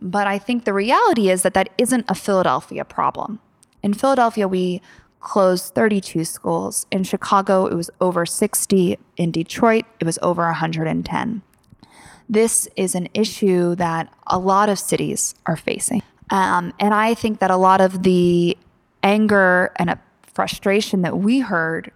[0.00, 3.40] But I think the reality is that that isn't a Philadelphia problem.
[3.82, 4.82] In Philadelphia, we
[5.20, 6.86] closed 32 schools.
[6.90, 8.98] In Chicago, it was over 60.
[9.16, 11.42] In Detroit, it was over 110.
[12.28, 16.02] This is an issue that a lot of cities are facing.
[16.30, 18.56] Um, and I think that a lot of the
[19.02, 19.98] anger and a
[20.32, 21.90] frustration that we heard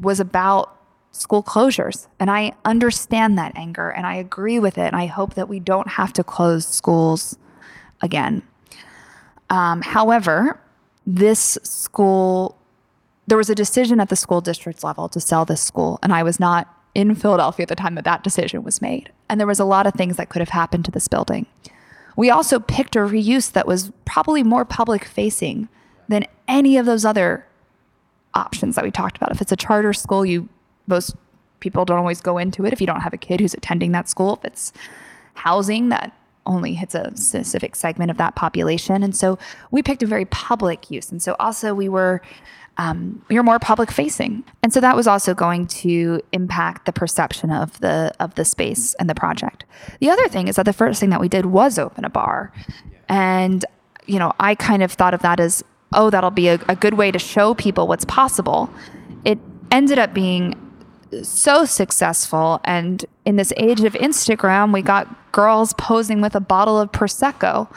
[0.00, 0.76] was about
[1.12, 2.08] school closures.
[2.18, 4.86] And I understand that anger and I agree with it.
[4.86, 7.36] And I hope that we don't have to close schools
[8.00, 8.42] again.
[9.50, 10.58] Um, however,
[11.06, 12.58] this school,
[13.26, 15.98] there was a decision at the school district level to sell this school.
[16.02, 19.10] And I was not in Philadelphia at the time that that decision was made.
[19.28, 21.46] And there was a lot of things that could have happened to this building.
[22.16, 25.68] We also picked a reuse that was probably more public facing
[26.12, 27.46] than any of those other
[28.34, 29.30] options that we talked about.
[29.30, 30.48] If it's a charter school, you
[30.86, 31.14] most
[31.60, 34.08] people don't always go into it if you don't have a kid who's attending that
[34.08, 34.36] school.
[34.36, 34.72] If it's
[35.34, 36.12] housing that
[36.44, 39.02] only hits a specific segment of that population.
[39.02, 39.38] And so
[39.70, 41.10] we picked a very public use.
[41.10, 42.20] And so also we were
[42.78, 44.44] um, we were more public facing.
[44.62, 48.94] And so that was also going to impact the perception of the of the space
[48.94, 49.64] and the project.
[50.00, 52.52] The other thing is that the first thing that we did was open a bar.
[53.08, 53.64] And
[54.06, 56.94] you know, I kind of thought of that as oh, that'll be a, a good
[56.94, 58.70] way to show people what's possible.
[59.24, 59.38] It
[59.70, 60.54] ended up being
[61.22, 62.60] so successful.
[62.64, 67.72] And in this age of Instagram, we got girls posing with a bottle of Prosecco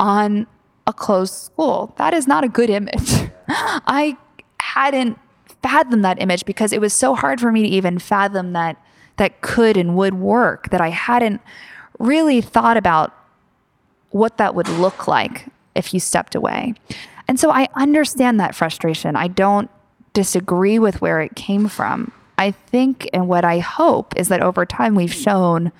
[0.00, 0.46] on
[0.86, 1.94] a closed school.
[1.98, 3.30] That is not a good image.
[3.48, 4.16] I
[4.60, 5.18] hadn't
[5.62, 8.76] fathomed that image because it was so hard for me to even fathom that
[9.16, 11.40] that could and would work that I hadn't
[11.98, 13.14] really thought about
[14.10, 16.74] what that would look like if you stepped away.
[17.28, 19.16] And so I understand that frustration.
[19.16, 19.70] I don't
[20.12, 22.12] disagree with where it came from.
[22.38, 25.72] I think and what I hope is that over time we've shown,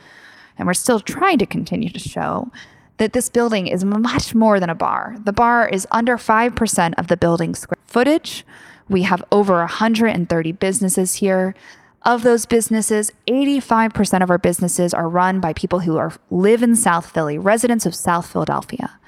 [0.57, 2.51] and we're still trying to continue to show,
[2.99, 5.17] that this building is much more than a bar.
[5.25, 8.45] The bar is under 5% of the building's square footage.
[8.89, 11.55] We have over 130 businesses here.
[12.03, 16.77] Of those businesses, 85% of our businesses are run by people who are live in
[16.77, 18.99] South Philly, residents of South Philadelphia.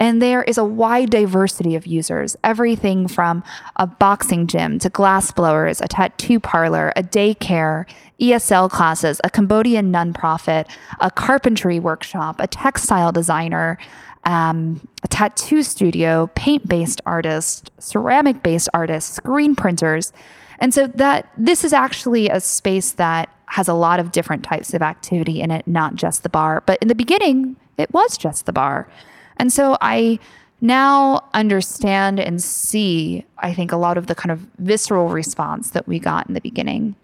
[0.00, 3.44] And there is a wide diversity of users, everything from
[3.76, 7.86] a boxing gym to glass blowers, a tattoo parlor, a daycare,
[8.20, 10.66] ESL classes, a Cambodian nonprofit,
[11.00, 13.78] a carpentry workshop, a textile designer,
[14.24, 20.12] um, a tattoo studio, paint based artist, ceramic based artists, screen printers.
[20.58, 24.74] And so that this is actually a space that has a lot of different types
[24.74, 26.62] of activity in it, not just the bar.
[26.66, 28.88] But in the beginning, it was just the bar.
[29.36, 30.18] And so I
[30.60, 35.86] now understand and see, I think, a lot of the kind of visceral response that
[35.86, 36.96] we got in the beginning.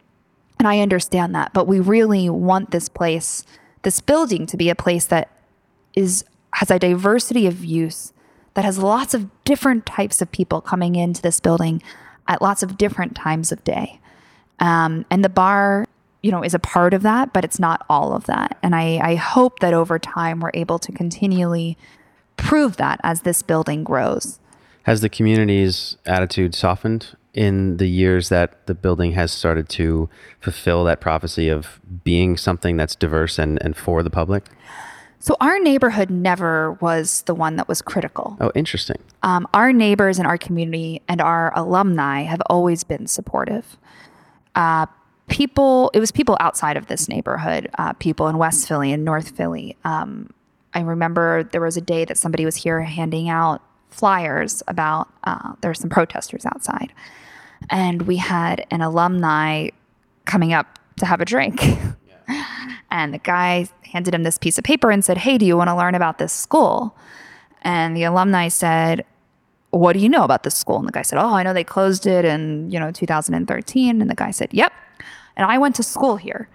[0.59, 1.53] And I understand that.
[1.53, 3.45] But we really want this place,
[3.83, 5.31] this building, to be a place that
[5.95, 8.12] is has a diversity of use,
[8.55, 11.83] that has lots of different types of people coming into this building
[12.27, 14.01] at lots of different times of day.
[14.59, 15.87] Um, and the bar,
[16.23, 18.59] you know, is a part of that, but it's not all of that.
[18.62, 21.79] And I, I hope that over time we're able to continually
[22.40, 24.38] prove that as this building grows.
[24.85, 30.09] Has the community's attitude softened in the years that the building has started to
[30.40, 34.44] fulfill that prophecy of being something that's diverse and, and for the public?
[35.22, 38.38] So, our neighborhood never was the one that was critical.
[38.40, 38.96] Oh, interesting.
[39.22, 43.76] Um, our neighbors in our community and our alumni have always been supportive.
[44.55, 44.87] Uh,
[45.29, 49.37] people, it was people outside of this neighborhood, uh, people in West Philly and North
[49.37, 50.31] Philly, um,
[50.75, 55.55] I remember there was a day that somebody was here handing out flyers about uh,
[55.61, 56.93] there were some protesters outside,
[57.69, 59.71] and we had an alumni
[60.25, 61.63] coming up to have a drink.
[62.91, 65.69] and the guy handed him this piece of paper and said, Hey, do you want
[65.69, 66.97] to learn about this school?
[67.63, 69.05] And the alumni said,
[69.71, 70.79] What do you know about this school?
[70.79, 74.01] And the guy said, Oh, I know they closed it in, you know, 2013.
[74.01, 74.73] And the guy said, Yep.
[75.37, 76.49] And I went to school here.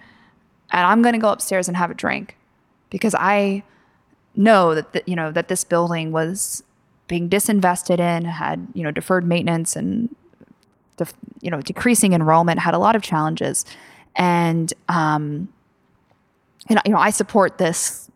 [0.72, 2.38] And I'm going to go upstairs and have a drink
[2.90, 3.64] because I
[4.38, 6.64] know that the, you know that this building was
[7.08, 10.14] being disinvested in, had you know deferred maintenance and
[11.42, 13.66] you know decreasing enrollment, had a lot of challenges,
[14.16, 15.50] and um,
[16.70, 18.10] know, you know I support this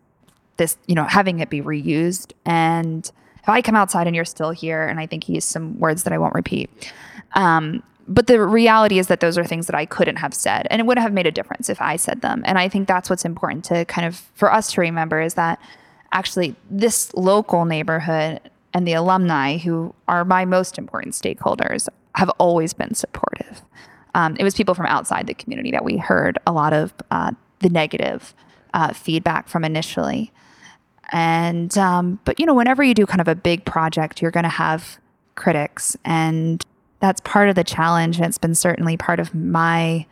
[0.56, 3.10] this you know having it be reused and
[3.42, 6.02] if I come outside and you're still here, and I think he used some words
[6.04, 6.92] that I won't repeat.
[7.34, 10.80] Um, but the reality is that those are things that I couldn't have said, and
[10.80, 12.42] it would have made a difference if I said them.
[12.44, 15.60] And I think that's what's important to kind of for us to remember is that
[16.12, 18.40] actually this local neighborhood
[18.72, 23.62] and the alumni who are my most important stakeholders have always been supportive.
[24.14, 27.32] Um, it was people from outside the community that we heard a lot of uh,
[27.60, 28.34] the negative
[28.74, 30.32] uh, feedback from initially.
[31.12, 34.44] And, um, but you know, whenever you do kind of a big project, you're going
[34.44, 34.98] to have
[35.34, 35.96] critics.
[36.04, 36.64] And
[37.00, 38.16] that's part of the challenge.
[38.16, 40.06] And it's been certainly part of my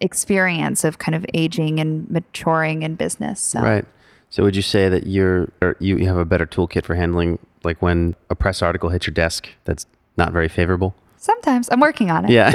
[0.00, 3.40] experience of kind of aging and maturing in business.
[3.40, 3.60] So.
[3.60, 3.84] Right.
[4.30, 7.38] So would you say that you're or you you have a better toolkit for handling
[7.64, 10.94] like when a press article hits your desk that's not very favorable?
[11.16, 12.30] Sometimes I'm working on it.
[12.30, 12.52] Yeah.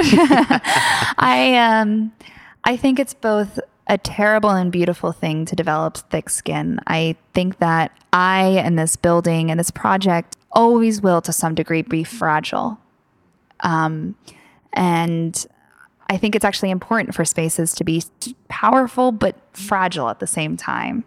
[1.18, 2.12] I um
[2.64, 6.80] I think it's both a terrible and beautiful thing to develop thick skin.
[6.86, 11.82] I think that I and this building and this project always will to some degree
[11.82, 12.78] be fragile.
[13.60, 14.14] Um
[14.72, 15.46] and
[16.08, 18.02] I think it's actually important for spaces to be
[18.48, 21.04] powerful but fragile at the same time.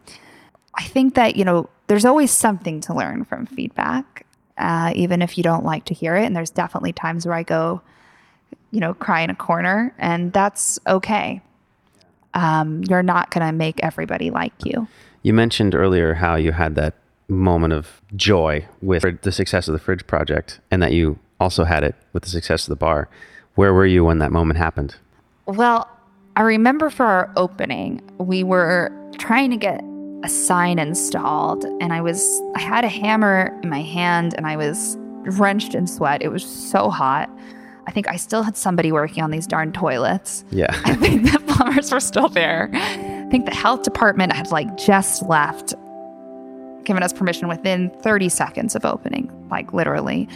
[0.77, 4.25] I think that, you know, there's always something to learn from feedback,
[4.57, 6.25] uh, even if you don't like to hear it.
[6.25, 7.81] And there's definitely times where I go,
[8.71, 11.41] you know, cry in a corner, and that's okay.
[12.33, 14.87] Um, you're not going to make everybody like you.
[15.23, 16.93] You mentioned earlier how you had that
[17.27, 21.83] moment of joy with the success of the fridge project and that you also had
[21.83, 23.09] it with the success of the bar.
[23.55, 24.95] Where were you when that moment happened?
[25.45, 25.89] Well,
[26.35, 29.83] I remember for our opening, we were trying to get
[30.23, 34.57] a sign installed and I was I had a hammer in my hand and I
[34.57, 36.21] was drenched in sweat.
[36.21, 37.29] It was so hot.
[37.85, 40.43] I think I still had somebody working on these darn toilets.
[40.51, 40.67] Yeah.
[40.85, 42.69] I think the plumbers were still there.
[42.73, 45.73] I think the health department had like just left,
[46.83, 50.27] given us permission within 30 seconds of opening, like literally.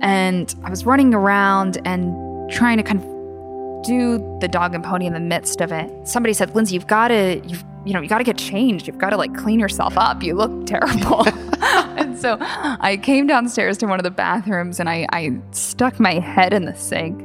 [0.00, 5.06] And I was running around and trying to kind of do the dog and pony
[5.06, 6.08] in the midst of it.
[6.08, 8.86] Somebody said, Lindsey, you've got to, you've, you know, you got to get changed.
[8.86, 10.22] You've got to like clean yourself up.
[10.22, 11.26] You look terrible.
[11.96, 16.14] and so I came downstairs to one of the bathrooms and I, I stuck my
[16.14, 17.20] head in the sink,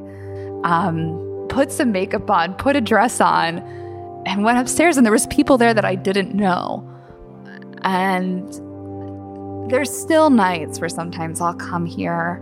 [0.63, 3.59] um, put some makeup on, put a dress on,
[4.25, 4.97] and went upstairs.
[4.97, 6.85] And there was people there that I didn't know.
[7.83, 8.51] And
[9.69, 12.35] there's still nights where sometimes I'll come here,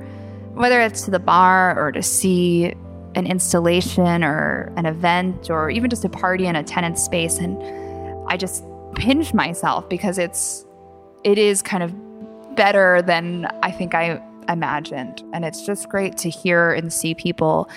[0.54, 2.74] whether it's to the bar or to see
[3.16, 7.58] an installation or an event or even just a party in a tenant space and
[8.28, 8.64] I just
[8.96, 10.66] pinch myself because it's
[11.24, 11.94] it is kind of
[12.56, 15.24] better than I think I imagined.
[15.34, 17.70] And it's just great to hear and see people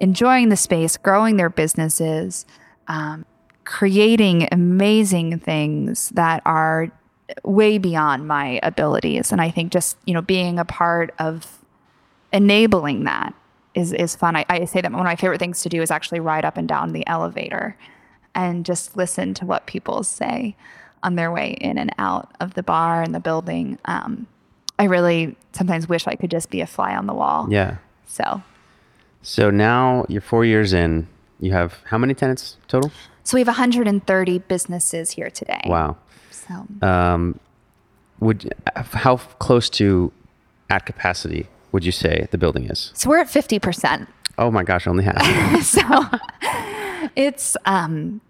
[0.00, 2.46] enjoying the space, growing their businesses,
[2.86, 3.24] um,
[3.64, 6.90] creating amazing things that are
[7.44, 9.32] way beyond my abilities.
[9.32, 11.58] And I think just you know being a part of
[12.32, 13.34] enabling that
[13.74, 14.36] is is fun.
[14.36, 16.56] I, I say that one of my favorite things to do is actually ride up
[16.56, 17.76] and down the elevator
[18.34, 20.56] and just listen to what people say
[21.02, 23.78] on their way in and out of the bar and the building.
[23.84, 24.26] Um,
[24.78, 27.46] I really sometimes wish I could just be a fly on the wall.
[27.50, 27.78] Yeah.
[28.06, 28.42] So.
[29.22, 31.08] So now you're four years in.
[31.40, 32.90] You have how many tenants total?
[33.24, 35.60] So we have 130 businesses here today.
[35.66, 35.96] Wow.
[36.30, 36.66] So.
[36.82, 37.38] Um,
[38.20, 40.12] would how close to
[40.70, 42.90] at capacity would you say the building is?
[42.94, 44.06] So we're at 50%.
[44.38, 45.62] Oh my gosh, only half.
[45.62, 45.80] so
[47.16, 48.20] it's um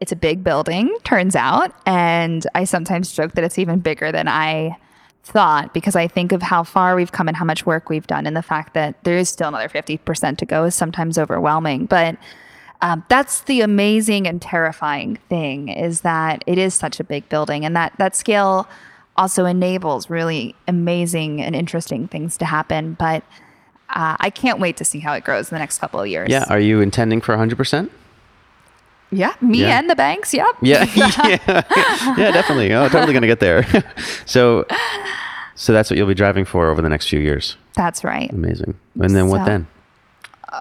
[0.00, 4.28] it's a big building, turns out, and I sometimes joke that it's even bigger than
[4.28, 4.76] I
[5.22, 8.26] thought because I think of how far we've come and how much work we've done,
[8.26, 11.86] and the fact that there is still another 50% to go is sometimes overwhelming.
[11.86, 12.16] But
[12.82, 17.64] um, that's the amazing and terrifying thing is that it is such a big building,
[17.64, 18.68] and that that scale
[19.16, 22.94] also enables really amazing and interesting things to happen.
[22.94, 23.22] But
[23.90, 26.28] uh, I can't wait to see how it grows in the next couple of years.
[26.28, 26.44] Yeah.
[26.50, 27.88] Are you intending for 100%?
[29.14, 29.34] Yeah.
[29.40, 29.78] Me Yeah.
[29.78, 30.32] and the banks.
[30.34, 30.46] Yep.
[30.62, 30.84] Yeah.
[30.96, 31.38] yeah.
[32.16, 32.72] yeah, definitely.
[32.72, 33.66] Oh, totally going to get there.
[34.26, 34.66] so,
[35.54, 37.56] so that's what you'll be driving for over the next few years.
[37.74, 38.30] That's right.
[38.32, 38.78] Amazing.
[39.00, 39.66] And then what then?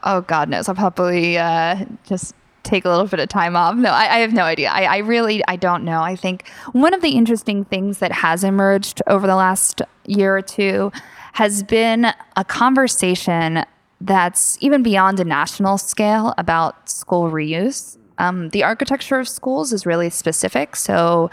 [0.03, 0.67] Oh God knows.
[0.67, 2.33] I'll probably uh, just
[2.63, 3.75] take a little bit of time off.
[3.75, 4.69] No, I, I have no idea.
[4.69, 6.01] I, I really, I don't know.
[6.01, 10.41] I think one of the interesting things that has emerged over the last year or
[10.41, 10.91] two
[11.33, 13.65] has been a conversation
[14.01, 17.97] that's even beyond a national scale about school reuse.
[18.17, 20.75] Um, the architecture of schools is really specific.
[20.75, 21.29] So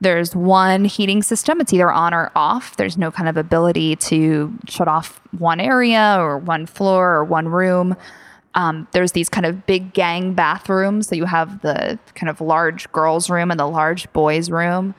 [0.00, 2.76] there's one heating system, it's either on or off.
[2.76, 7.48] There's no kind of ability to shut off one area or one floor or one
[7.48, 7.96] room.
[8.54, 11.08] Um, there's these kind of big gang bathrooms.
[11.08, 14.94] So you have the kind of large girls' room and the large boys' room.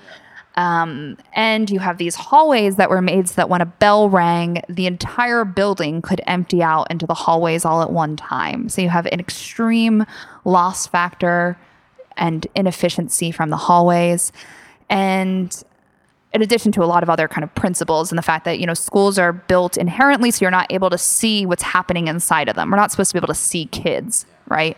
[0.58, 4.64] Um, and you have these hallways that were made so that when a bell rang,
[4.68, 8.68] the entire building could empty out into the hallways all at one time.
[8.68, 10.04] So you have an extreme
[10.46, 11.60] loss factor
[12.18, 14.32] and inefficiency from the hallways.
[14.90, 15.64] And
[16.34, 18.66] in addition to a lot of other kind of principles and the fact that you
[18.66, 22.56] know schools are built inherently so you're not able to see what's happening inside of
[22.56, 24.78] them we're not supposed to be able to see kids right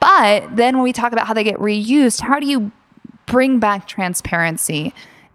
[0.00, 2.70] but then when we talk about how they get reused how do you
[3.26, 4.92] bring back transparency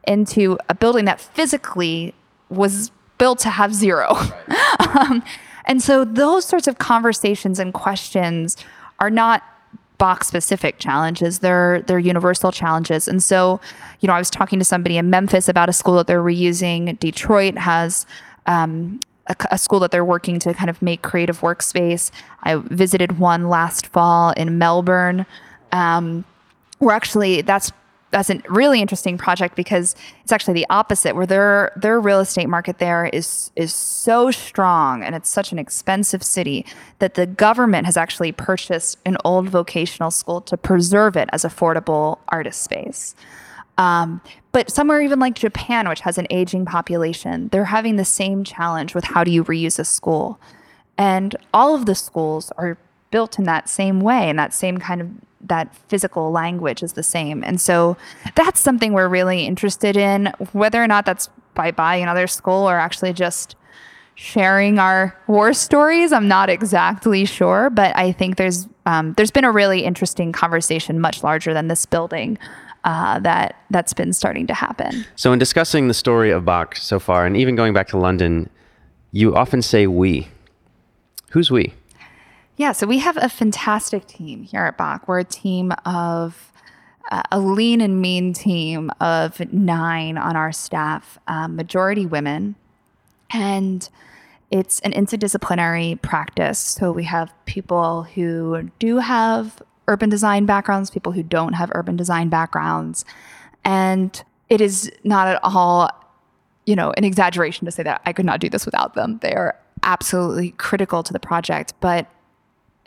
[0.07, 2.13] into a building that physically
[2.49, 4.15] was built to have zero
[4.99, 5.23] um,
[5.65, 8.57] And so those sorts of conversations and questions
[8.99, 9.43] are not
[9.99, 11.39] Bok specific challenges.
[11.39, 13.07] They're they're universal challenges.
[13.07, 13.61] And so,
[14.01, 16.99] you know, I was talking to somebody in Memphis about a school that they're reusing.
[16.99, 18.05] Detroit has
[18.45, 22.11] um, a, a, school that they're working to kind of make creative workspace.
[22.41, 25.25] I visited one last fall in Melbourne.
[25.71, 26.25] Um,
[26.79, 27.71] we're actually that's
[28.13, 32.47] that's a really interesting project because it's actually the opposite where their their real estate
[32.47, 36.65] market there is is so strong and it's such an expensive city
[36.99, 42.19] that the government has actually purchased an old vocational school to preserve it as affordable
[42.29, 43.15] artist space.
[43.79, 48.43] Um, but somewhere even like Japan, which has an aging population, they're having the same
[48.43, 50.39] challenge with how do you reuse a school.
[50.99, 52.77] And all of the schools are
[53.09, 55.09] built in that same way, in that same kind of
[55.43, 57.43] that physical language is the same.
[57.43, 57.97] And so
[58.35, 62.77] that's something we're really interested in, whether or not that's by buying another school or
[62.77, 63.55] actually just
[64.15, 66.11] sharing our war stories.
[66.11, 70.99] I'm not exactly sure, but I think there's um, there's been a really interesting conversation,
[70.99, 72.37] much larger than this building,
[72.83, 75.05] uh, that that's been starting to happen.
[75.15, 78.49] So, in discussing the story of Bok so far, and even going back to London,
[79.11, 80.27] you often say "we."
[81.29, 81.73] Who's we?
[82.55, 85.07] Yeah, so we have a fantastic team here at Bok.
[85.07, 86.51] We're a team of
[87.09, 92.55] uh, a lean and mean team of nine on our staff, um, majority women,
[93.31, 93.89] and
[94.51, 96.59] it's an interdisciplinary practice.
[96.59, 101.95] So we have people who do have urban design backgrounds, people who don't have urban
[101.95, 103.03] design backgrounds,
[103.65, 105.89] and it is not at all,
[106.67, 109.17] you know, an exaggeration to say that I could not do this without them.
[109.23, 112.07] They are absolutely critical to the project, but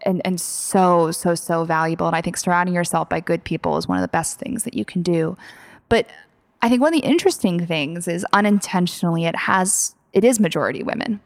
[0.04, 2.06] and and so so so valuable.
[2.06, 4.74] And I think surrounding yourself by good people is one of the best things that
[4.74, 5.36] you can do.
[5.88, 6.06] But
[6.62, 11.20] I think one of the interesting things is unintentionally it has it is majority women.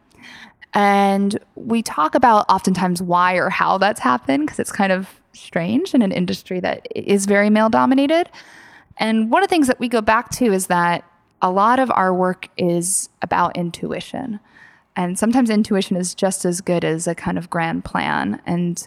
[0.72, 5.94] And we talk about oftentimes why or how that's happened because it's kind of strange
[5.94, 8.28] in an industry that is very male dominated.
[8.96, 11.04] And one of the things that we go back to is that
[11.42, 14.38] a lot of our work is about intuition.
[14.96, 18.40] And sometimes intuition is just as good as a kind of grand plan.
[18.44, 18.86] And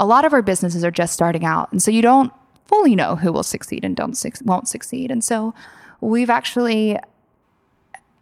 [0.00, 1.70] a lot of our businesses are just starting out.
[1.72, 2.32] And so you don't
[2.66, 5.10] fully know who will succeed and don't su- won't succeed.
[5.10, 5.54] And so
[6.00, 6.98] we've actually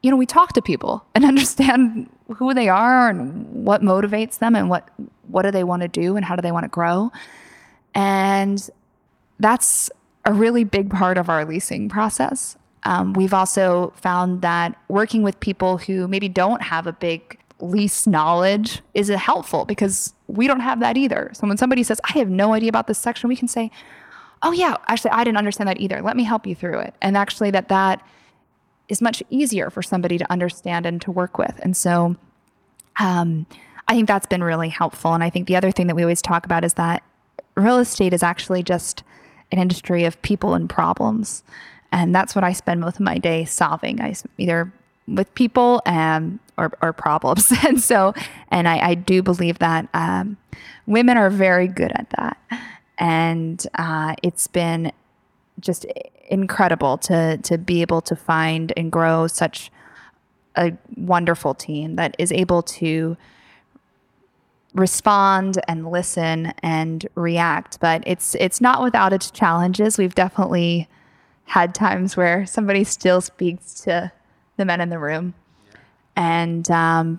[0.02, 4.54] you know, we talk to people and understand who they are and what motivates them
[4.54, 4.88] and what
[5.28, 7.12] what do they want to do and how do they want to grow.
[7.94, 8.68] And
[9.38, 9.90] that's
[10.24, 12.56] a really big part of our leasing process.
[12.84, 18.06] Um, we've also found that working with people who maybe don't have a big lease
[18.06, 21.30] knowledge is helpful because we don't have that either.
[21.34, 23.70] So when somebody says, I have no idea about this section, we can say,
[24.42, 26.00] Oh yeah, actually I didn't understand that either.
[26.00, 26.94] Let me help you through it.
[27.02, 28.02] And actually that that
[28.88, 31.58] is much easier for somebody to understand and to work with.
[31.62, 32.16] And so
[32.98, 33.46] um,
[33.86, 35.12] I think that's been really helpful.
[35.12, 37.02] And I think the other thing that we always talk about is that
[37.54, 39.02] real estate is actually just
[39.52, 41.42] an industry of people and problems.
[41.93, 44.01] And that's what I spend most of my day solving.
[44.01, 44.72] I either
[45.09, 47.53] with people and or, or problems.
[47.66, 48.14] and so,
[48.49, 50.36] and I, I do believe that um,
[50.86, 52.38] women are very good at that.
[52.99, 54.93] And uh, it's been
[55.59, 55.86] just
[56.28, 59.70] incredible to to be able to find and grow such
[60.57, 63.16] a wonderful team that is able to
[64.74, 70.88] respond and listen and react but it's it's not without its challenges we've definitely
[71.51, 74.12] had times where somebody still speaks to
[74.57, 75.34] the men in the room.
[76.14, 77.18] And, um,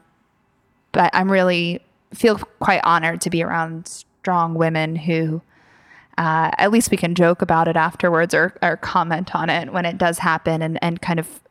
[0.94, 1.82] but I'm really
[2.14, 5.42] feel quite honored to be around strong women who,
[6.18, 9.86] uh, at least we can joke about it afterwards or, or comment on it when
[9.86, 11.42] it does happen and, and kind of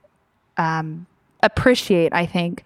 [0.57, 1.07] um,
[1.43, 2.64] appreciate, I think,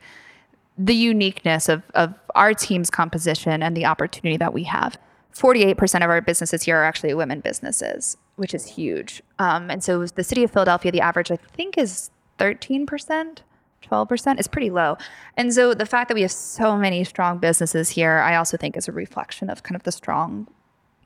[0.79, 4.97] the uniqueness of, of our team's composition and the opportunity that we have.
[5.35, 9.23] 48% of our businesses here are actually women businesses which is huge.
[9.39, 13.39] Um, and so the city of Philadelphia, the average I think is 13%.
[13.83, 14.97] 12% is pretty low.
[15.37, 18.77] And so the fact that we have so many strong businesses here, I also think
[18.77, 20.49] is a reflection of kind of the strong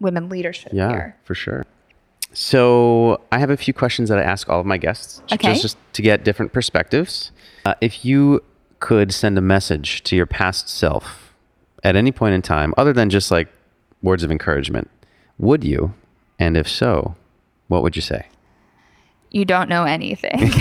[0.01, 1.17] women leadership yeah, here.
[1.25, 1.67] for sure.
[2.33, 5.49] So I have a few questions that I ask all of my guests, okay.
[5.53, 7.33] just, just to get different perspectives.
[7.65, 8.43] Uh, if you
[8.81, 11.35] could send a message to your past self
[11.83, 13.49] at any point in time, other than just like
[14.03, 14.91] words of encouragement,
[15.39, 15.95] would you?
[16.39, 17.17] And if so,
[17.69, 18.27] what would you say?
[19.31, 20.43] You don't know anything.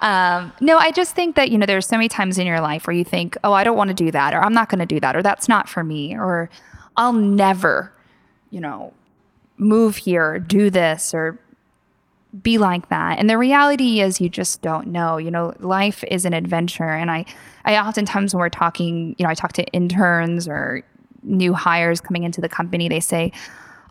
[0.00, 2.86] um, no, I just think that, you know, there's so many times in your life
[2.86, 4.86] where you think, oh, I don't want to do that, or I'm not going to
[4.86, 6.48] do that, or that's not for me, or
[6.96, 7.92] I'll never,
[8.50, 8.94] you know,
[9.58, 11.38] move here, or do this, or
[12.42, 13.18] be like that.
[13.18, 15.18] And the reality is you just don't know.
[15.18, 16.84] You know, life is an adventure.
[16.84, 17.26] And I,
[17.64, 20.82] I oftentimes when we're talking, you know, I talk to interns or
[21.22, 23.32] new hires coming into the company, they say,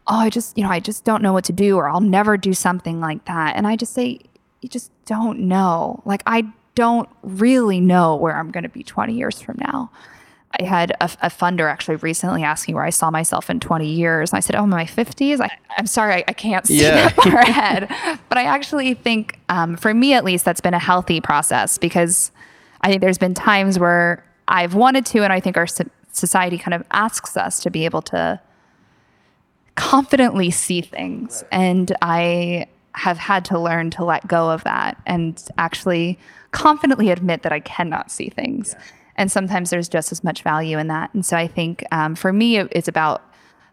[0.09, 2.35] Oh, I just, you know, I just don't know what to do, or I'll never
[2.35, 3.55] do something like that.
[3.55, 4.19] And I just say,
[4.61, 6.01] You just don't know.
[6.03, 6.45] Like, I
[6.75, 9.91] don't really know where I'm going to be 20 years from now.
[10.59, 14.31] I had a, a, funder actually recently asking where I saw myself in 20 years.
[14.31, 15.39] And I said, Oh, my 50s?
[15.41, 17.09] I, am sorry, I, I, can't see yeah.
[17.09, 18.19] that far ahead.
[18.29, 22.31] But I actually think, um, for me at least, that's been a healthy process because
[22.81, 25.67] I think there's been times where I've wanted to, and I think our
[26.11, 28.41] society kind of asks us to be able to
[29.79, 31.43] confidently see things.
[31.51, 36.19] And I have had to learn to let go of that and actually
[36.51, 38.75] confidently admit that I cannot see things.
[38.77, 38.83] Yeah.
[39.15, 41.13] And sometimes there's just as much value in that.
[41.13, 43.23] And so I think um, for me, it's about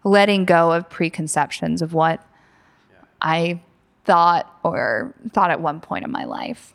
[0.05, 2.25] letting go of preconceptions of what
[2.91, 2.99] yeah.
[3.21, 3.61] I
[4.05, 6.73] thought or thought at one point in my life.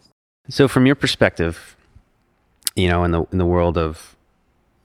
[0.49, 1.77] So, from your perspective,
[2.75, 4.17] you know, in the in the world of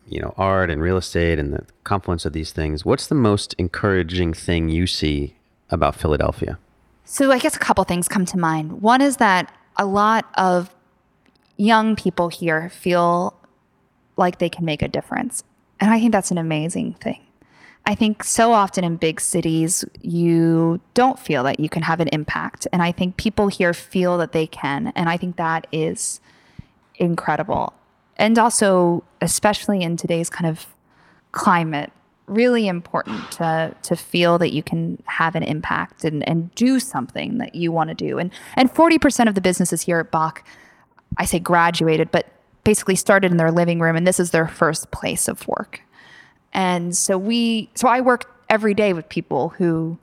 [0.09, 3.55] you know art and real estate and the confluence of these things, what's the most
[3.59, 5.37] encouraging thing you see
[5.71, 6.59] about Philadelphia?
[7.05, 8.83] So, I guess a couple things come to mind.
[8.83, 10.75] One is that a lot of
[11.57, 13.35] young people here feel
[14.17, 15.45] like they can make a difference.
[15.81, 17.21] And I think that's an amazing thing.
[17.85, 22.09] I think so often in big cities, you don't feel that you can have an
[22.09, 22.67] impact.
[22.73, 24.93] And I think people here feel that they can.
[24.97, 26.21] And I think that is
[26.97, 27.75] incredible.
[28.17, 30.67] And also, especially in today's kind of
[31.33, 31.93] climate,
[32.27, 37.39] really important to to feel that you can have an impact and, and do something
[37.39, 38.19] that you want to do.
[38.19, 40.43] And and 40% of the businesses here at Bok
[41.17, 42.27] I say graduated, but
[42.65, 45.83] basically started in their living room and this is their first place of work.
[46.53, 49.99] And so we so I work every day with people who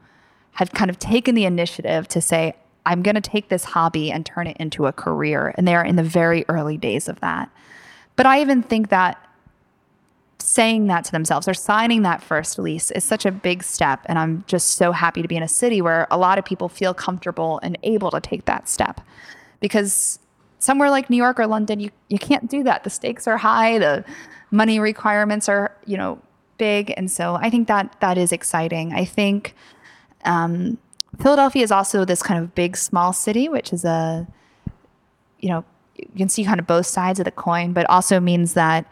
[0.53, 2.55] have kind of taken the initiative to say
[2.85, 5.85] I'm going to take this hobby and turn it into a career and they are
[5.85, 7.49] in the very early days of that.
[8.15, 9.19] But I even think that
[10.39, 14.19] saying that to themselves or signing that first lease is such a big step and
[14.19, 16.93] I'm just so happy to be in a city where a lot of people feel
[16.93, 18.99] comfortable and able to take that step.
[19.61, 20.19] Because
[20.59, 22.83] somewhere like New York or London, you, you can't do that.
[22.83, 24.03] The stakes are high, the
[24.51, 26.19] money requirements are, you know,
[26.57, 26.93] big.
[26.97, 28.93] And so I think that that is exciting.
[28.93, 29.55] I think
[30.25, 30.77] um,
[31.21, 34.27] Philadelphia is also this kind of big, small city, which is a,
[35.39, 35.63] you know,
[35.97, 38.85] you can see kind of both sides of the coin, but also means that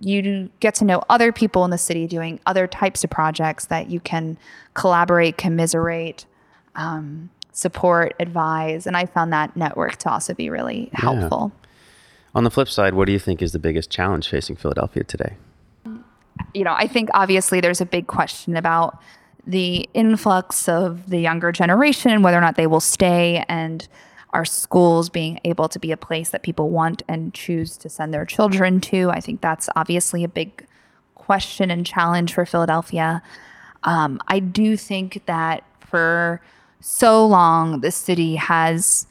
[0.00, 3.90] you get to know other people in the city doing other types of projects that
[3.90, 4.38] you can
[4.74, 6.24] collaborate, commiserate.
[6.76, 8.86] Um, support, advise.
[8.86, 11.52] And I found that network to also be really helpful.
[11.52, 11.68] Yeah.
[12.36, 15.34] On the flip side, what do you think is the biggest challenge facing Philadelphia today?
[16.54, 19.02] You know, I think obviously there's a big question about
[19.44, 23.88] the influx of the younger generation and whether or not they will stay and
[24.30, 28.12] our schools being able to be a place that people want and choose to send
[28.12, 29.10] their children to.
[29.10, 30.66] I think that's obviously a big
[31.14, 33.22] question and challenge for Philadelphia.
[33.84, 36.40] Um, I do think that for
[36.80, 39.06] so long the city has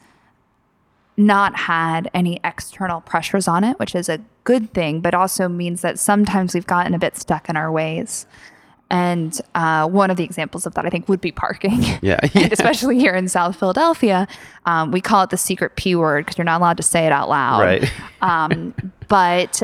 [1.16, 5.82] not had any external pressures on it, which is a good thing, but also means
[5.82, 8.24] that sometimes we've gotten a bit stuck in our ways.
[8.90, 11.82] And uh, one of the examples of that, I think, would be parking.
[12.00, 12.20] Yeah.
[12.34, 14.28] and especially here in South Philadelphia,
[14.66, 17.12] um, we call it the secret P word because you're not allowed to say it
[17.12, 17.60] out loud.
[17.60, 17.92] Right.
[18.22, 18.72] um,
[19.08, 19.62] but,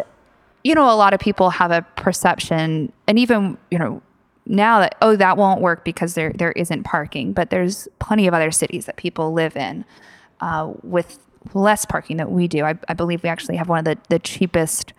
[0.65, 4.03] you know, a lot of people have a perception, and even, you know,
[4.47, 8.35] now that oh that won't work because there there isn't parking but there's plenty of
[8.35, 9.87] other cities that people live in
[10.41, 11.19] uh, with
[11.55, 14.19] less parking that we do I, I, believe we actually have one of the, the
[14.19, 14.93] cheapest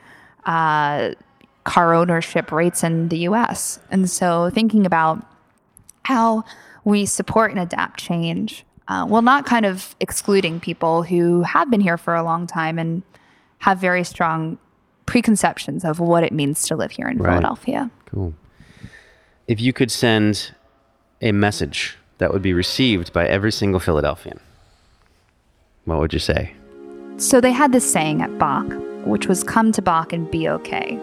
[0.46, 1.12] uh,
[1.66, 5.26] car ownership rates in the us and so thinking about
[6.04, 6.44] how
[6.84, 11.82] we support and adapt change uh, while not kind of excluding people who have been
[11.82, 13.02] here for a long time and
[13.58, 14.58] have very strong
[15.08, 17.32] preconceptions of what it means to live here in right.
[17.32, 17.90] Philadelphia.
[18.06, 18.34] Cool
[19.48, 20.54] if you could send
[21.22, 24.40] a message that would be received by every single Philadelphian,
[25.86, 26.54] what would you say?
[27.18, 28.66] So they had this saying at Bok,
[29.06, 31.00] which was come to Bok and be okay.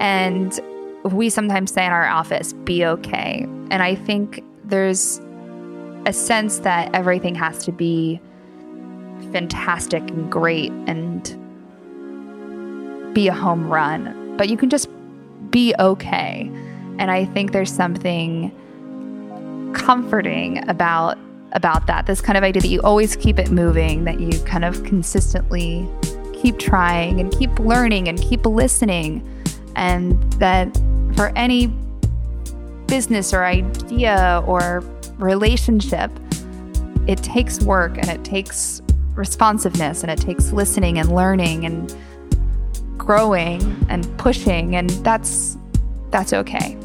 [0.00, 0.58] And
[1.04, 3.46] we sometimes say in our office, be okay.
[3.70, 5.20] And I think there's
[6.06, 8.20] a sense that everything has to be
[9.32, 11.24] fantastic and great and
[13.14, 14.88] be a home run, but you can just
[15.50, 16.50] be okay.
[16.98, 18.50] And I think there's something
[19.74, 21.18] comforting about
[21.52, 22.06] about that.
[22.06, 25.88] This kind of idea that you always keep it moving, that you kind of consistently
[26.32, 29.22] keep trying and keep learning and keep listening
[29.76, 30.74] and that
[31.16, 31.68] for any
[32.86, 34.82] business or idea or
[35.18, 36.10] relationship
[37.06, 38.82] it takes work and it takes
[39.14, 41.96] responsiveness and it takes listening and learning and
[42.96, 45.56] growing and pushing and that's
[46.10, 46.76] that's okay.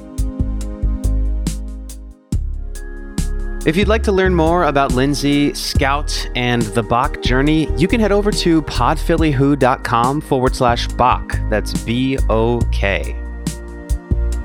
[3.66, 8.00] If you'd like to learn more about Lindsey, Scout, and the Bok journey, you can
[8.00, 11.38] head over to podphillywho.com forward slash Bok.
[11.50, 13.18] That's B O K.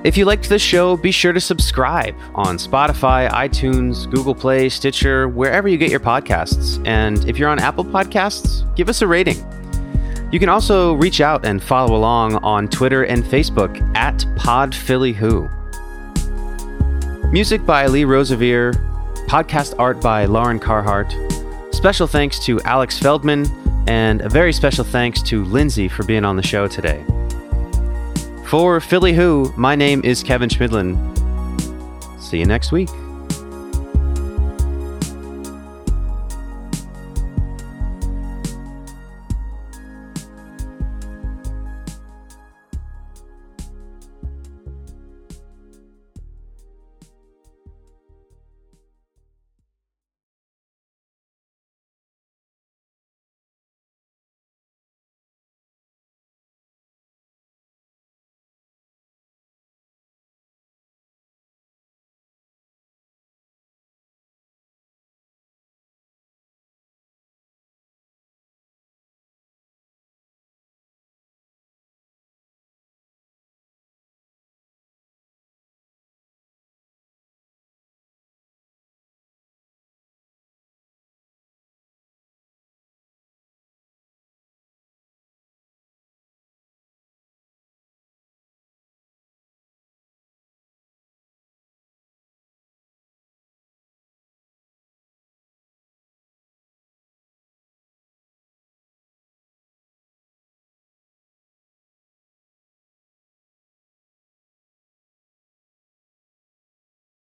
[0.02, 5.28] If you liked this show, be sure to subscribe on Spotify, iTunes, Google Play, Stitcher,
[5.28, 6.84] wherever you get your podcasts.
[6.84, 9.36] And if you're on Apple Podcasts, give us a rating.
[10.32, 15.48] You can also reach out and follow along on Twitter and Facebook at PodPhillyWho.
[17.32, 18.74] Music by Lee Rosevere,
[19.34, 21.12] podcast art by Lauren Carhart.
[21.74, 23.48] Special thanks to Alex Feldman,
[23.88, 27.04] and a very special thanks to Lindsey for being on the show today.
[28.46, 30.94] For Philly Who, my name is Kevin Schmidlin.
[32.20, 32.90] See you next week.